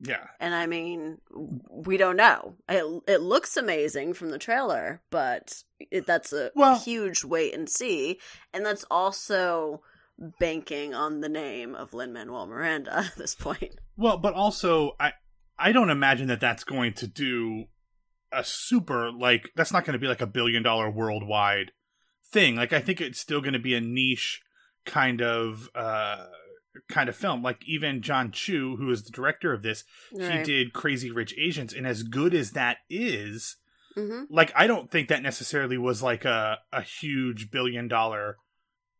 Yeah. 0.00 0.26
And 0.38 0.54
I 0.54 0.66
mean, 0.66 1.18
we 1.70 1.96
don't 1.96 2.16
know. 2.16 2.54
It, 2.68 3.02
it 3.06 3.20
looks 3.20 3.56
amazing 3.56 4.14
from 4.14 4.30
the 4.30 4.38
trailer, 4.38 5.02
but 5.10 5.62
it, 5.78 6.06
that's 6.06 6.32
a 6.32 6.50
well, 6.54 6.78
huge 6.78 7.22
wait 7.22 7.54
and 7.54 7.68
see. 7.68 8.18
And 8.54 8.64
that's 8.64 8.84
also 8.90 9.82
banking 10.38 10.94
on 10.94 11.20
the 11.20 11.28
name 11.28 11.74
of 11.74 11.94
Lin 11.94 12.12
Manuel 12.12 12.46
Miranda 12.46 12.98
at 13.06 13.16
this 13.16 13.34
point. 13.34 13.74
Well, 13.96 14.16
but 14.16 14.34
also, 14.34 14.92
I 14.98 15.12
I 15.58 15.72
don't 15.72 15.90
imagine 15.90 16.28
that 16.28 16.40
that's 16.40 16.64
going 16.64 16.94
to 16.94 17.06
do 17.06 17.64
a 18.32 18.44
super 18.44 19.10
like 19.10 19.50
that's 19.56 19.72
not 19.72 19.84
going 19.84 19.94
to 19.94 19.98
be 19.98 20.08
like 20.08 20.22
a 20.22 20.26
billion 20.26 20.62
dollar 20.62 20.90
worldwide 20.90 21.72
thing. 22.32 22.56
Like 22.56 22.72
I 22.72 22.80
think 22.80 23.00
it's 23.00 23.20
still 23.20 23.40
going 23.40 23.52
to 23.52 23.58
be 23.58 23.74
a 23.74 23.80
niche 23.80 24.40
kind 24.86 25.20
of 25.20 25.68
uh 25.74 26.24
kind 26.88 27.08
of 27.08 27.16
film. 27.16 27.42
Like 27.42 27.62
even 27.66 28.02
Jon 28.02 28.30
Chu, 28.30 28.76
who 28.76 28.90
is 28.90 29.02
the 29.02 29.10
director 29.10 29.52
of 29.52 29.62
this, 29.62 29.84
right. 30.12 30.38
he 30.38 30.42
did 30.42 30.72
Crazy 30.72 31.10
Rich 31.10 31.34
Asians, 31.38 31.72
and 31.72 31.86
as 31.86 32.02
good 32.02 32.34
as 32.34 32.52
that 32.52 32.78
is, 32.88 33.56
mm-hmm. 33.96 34.32
like 34.32 34.52
I 34.54 34.66
don't 34.66 34.90
think 34.90 35.08
that 35.08 35.22
necessarily 35.22 35.78
was 35.78 36.02
like 36.02 36.24
a 36.24 36.58
a 36.72 36.82
huge 36.82 37.50
billion 37.50 37.88
dollar 37.88 38.36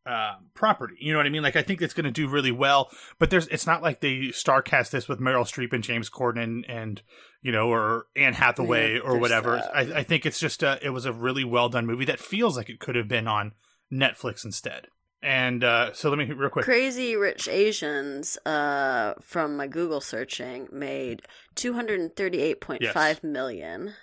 uh, 0.07 0.35
property. 0.55 0.95
You 0.99 1.13
know 1.13 1.19
what 1.19 1.27
I 1.27 1.31
mean? 1.31 1.43
Like 1.43 1.57
I 1.57 1.63
think 1.63 1.83
it's 1.83 1.95
going 1.95 2.05
to 2.05 2.11
do 2.11 2.29
really 2.29 2.53
well, 2.53 2.91
but 3.19 3.31
there's 3.31 3.47
it's 3.49 3.67
not 3.67 3.83
like 3.83 4.01
they 4.01 4.31
star 4.33 4.63
cast 4.63 4.93
this 4.93 5.09
with 5.09 5.21
Meryl 5.21 5.45
Streep 5.45 5.73
and 5.73 5.85
James 5.85 6.11
Corden 6.11 6.65
and, 6.69 7.03
you 7.43 7.53
know 7.53 7.71
or 7.71 8.07
Anne 8.17 8.35
Hathaway 8.35 8.95
yeah, 8.95 9.01
or 9.01 9.19
whatever. 9.19 9.59
I, 9.75 9.81
I, 9.81 10.03
think 10.03 10.27
it's 10.27 10.39
just 10.39 10.63
a, 10.63 10.79
it 10.83 10.91
was 10.91 11.07
a 11.07 11.13
really 11.13 11.45
well 11.45 11.69
done 11.69 11.87
movie 11.87 12.05
that 12.05 12.21
feels 12.21 12.57
like 12.57 12.69
it 12.69 12.81
could 12.81 12.97
have 12.97 13.09
been 13.09 13.27
on 13.27 13.53
Netflix 13.93 14.45
instead. 14.45 14.89
And 15.23 15.63
uh, 15.63 15.93
so 15.93 16.09
let 16.09 16.19
me 16.19 16.25
real 16.33 16.49
quick. 16.49 16.65
Crazy 16.65 17.15
Rich 17.15 17.47
Asians, 17.49 18.39
uh, 18.47 19.15
from 19.21 19.57
my 19.57 19.67
Google 19.67 20.01
searching, 20.01 20.69
made 20.73 21.23
two 21.55 21.75
hundred 21.75 22.01
and 22.01 22.15
thirty-eight 22.15 22.61
point 22.61 22.83
yes. 22.83 22.95
five 22.95 23.23
million. 23.23 23.95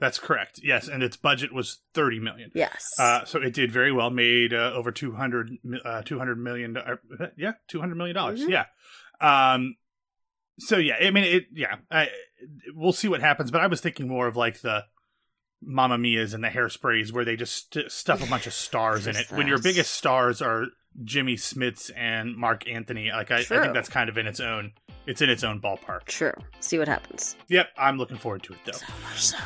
That's 0.00 0.18
correct. 0.18 0.60
Yes, 0.62 0.88
and 0.88 1.02
its 1.02 1.16
budget 1.18 1.52
was 1.52 1.80
30 1.92 2.20
million. 2.20 2.50
Yes. 2.54 2.94
Uh, 2.98 3.26
so 3.26 3.38
it 3.38 3.52
did 3.52 3.70
very 3.70 3.92
well. 3.92 4.08
Made 4.08 4.54
uh, 4.54 4.72
over 4.74 4.90
200 4.90 5.58
uh, 5.84 6.02
200 6.02 6.38
million 6.38 6.76
uh, 6.76 6.96
yeah, 7.36 7.52
200 7.68 7.94
million 7.94 8.16
dollars. 8.16 8.40
Mm-hmm. 8.40 8.50
Yeah. 8.50 8.64
Um 9.20 9.76
so 10.58 10.78
yeah, 10.78 10.96
I 11.00 11.10
mean 11.10 11.24
it 11.24 11.44
yeah, 11.52 11.76
I, 11.90 12.08
we'll 12.74 12.94
see 12.94 13.08
what 13.08 13.20
happens, 13.20 13.50
but 13.50 13.60
I 13.60 13.66
was 13.66 13.82
thinking 13.82 14.08
more 14.08 14.26
of 14.26 14.36
like 14.36 14.62
the 14.62 14.84
Mamma 15.62 15.98
Mia's 15.98 16.34
and 16.34 16.42
the 16.42 16.48
hairsprays 16.48 17.12
where 17.12 17.24
they 17.24 17.36
just 17.36 17.72
st- 17.72 17.92
stuff 17.92 18.22
a 18.22 18.28
bunch 18.28 18.46
of 18.46 18.52
stars 18.52 19.06
in 19.06 19.16
it. 19.16 19.28
That? 19.28 19.36
When 19.36 19.46
your 19.46 19.60
biggest 19.60 19.92
stars 19.92 20.40
are 20.40 20.66
Jimmy 21.04 21.36
Smits 21.36 21.90
and 21.96 22.36
Marc 22.36 22.68
Anthony, 22.68 23.10
like 23.10 23.30
I, 23.30 23.38
I, 23.38 23.42
think 23.42 23.74
that's 23.74 23.88
kind 23.88 24.08
of 24.08 24.18
in 24.18 24.26
its 24.26 24.40
own 24.40 24.72
it's 25.06 25.22
in 25.22 25.30
its 25.30 25.44
own 25.44 25.60
ballpark. 25.60 26.04
True. 26.04 26.34
See 26.60 26.78
what 26.78 26.88
happens. 26.88 27.36
Yep, 27.48 27.68
I'm 27.76 27.98
looking 27.98 28.16
forward 28.16 28.42
to 28.44 28.52
it 28.52 28.58
though. 28.64 28.72
So 28.72 28.86
much 29.02 29.20
so. 29.20 29.36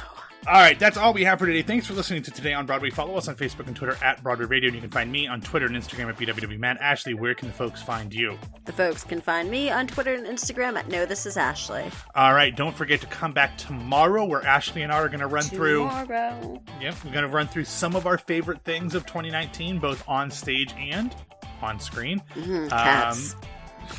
All 0.47 0.53
right, 0.53 0.79
that's 0.79 0.99
all 0.99 1.15
we 1.15 1.25
have 1.25 1.39
for 1.39 1.47
today. 1.47 1.63
Thanks 1.63 1.87
for 1.87 1.95
listening 1.95 2.23
to 2.25 2.31
Today 2.31 2.53
on 2.53 2.67
Broadway. 2.67 2.91
Follow 2.91 3.17
us 3.17 3.29
on 3.29 3.35
Facebook 3.35 3.67
and 3.67 3.75
Twitter 3.75 3.97
at 4.05 4.23
Broadway 4.23 4.45
Radio, 4.45 4.69
and 4.69 4.75
you 4.75 4.83
can 4.83 4.91
find 4.91 5.11
me 5.11 5.27
on 5.27 5.41
Twitter 5.41 5.65
and 5.65 5.75
Instagram 5.75 6.11
at 6.11 6.19
BWW 6.19 6.59
Matt. 6.59 6.79
Ashley, 6.83 7.15
where 7.15 7.35
can 7.35 7.49
the 7.49 7.55
folks 7.55 7.81
find 7.81 8.13
you? 8.13 8.39
The 8.67 8.73
folks 8.75 9.05
can 9.05 9.23
find 9.23 9.51
me 9.51 9.71
on 9.71 9.87
Twitter 9.87 10.13
and 10.13 10.27
Instagram 10.27 10.77
at 10.77 10.87
No 10.89 11.07
This 11.07 11.25
Is 11.25 11.39
Ashley. 11.39 11.91
All 12.15 12.35
right, 12.35 12.55
don't 12.55 12.77
forget 12.77 13.01
to 13.01 13.07
come 13.07 13.33
back 13.33 13.57
tomorrow 13.57 14.27
where 14.27 14.45
Ashley 14.47 14.83
and 14.83 14.93
I 14.93 14.97
are 14.97 15.09
going 15.09 15.21
to 15.21 15.29
run 15.29 15.45
tomorrow. 15.45 16.05
through. 16.05 16.61
Yep, 16.83 16.95
we're 17.07 17.13
going 17.13 17.25
to 17.25 17.31
run 17.31 17.47
through 17.49 17.65
some 17.65 17.97
of 17.97 18.07
our 18.07 18.19
favorite 18.19 18.63
things 18.65 18.95
of 18.95 19.07
2019, 19.07 19.79
both 19.79 20.07
on 20.07 20.31
stage 20.31 20.75
and 20.77 21.15
on 21.63 21.81
screen. 21.81 22.21
Mm-hmm, 22.35 22.69
cats. 22.69 23.35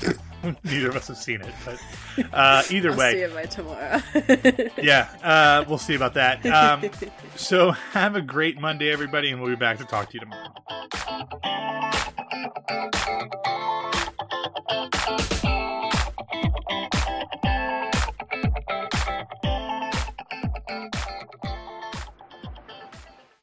Um, 0.05 0.13
Neither 0.63 0.89
of 0.89 0.95
us 0.95 1.07
have 1.07 1.17
seen 1.17 1.41
it, 1.41 1.53
but 1.63 1.79
uh, 2.33 2.63
either 2.69 2.91
I'll 2.91 2.97
way, 2.97 3.13
see 3.13 3.21
it 3.21 3.33
by 3.33 3.45
tomorrow. 3.45 4.01
yeah, 4.81 5.09
uh, 5.23 5.65
we'll 5.67 5.77
see 5.77 5.95
about 5.95 6.13
that. 6.15 6.45
Um, 6.45 6.89
so 7.35 7.71
have 7.71 8.15
a 8.15 8.21
great 8.21 8.59
Monday, 8.59 8.91
everybody, 8.91 9.31
and 9.31 9.41
we'll 9.41 9.49
be 9.49 9.55
back 9.55 9.77
to 9.79 9.85
talk 9.85 10.09
to 10.11 10.13
you 10.15 10.21
tomorrow. 10.21 10.53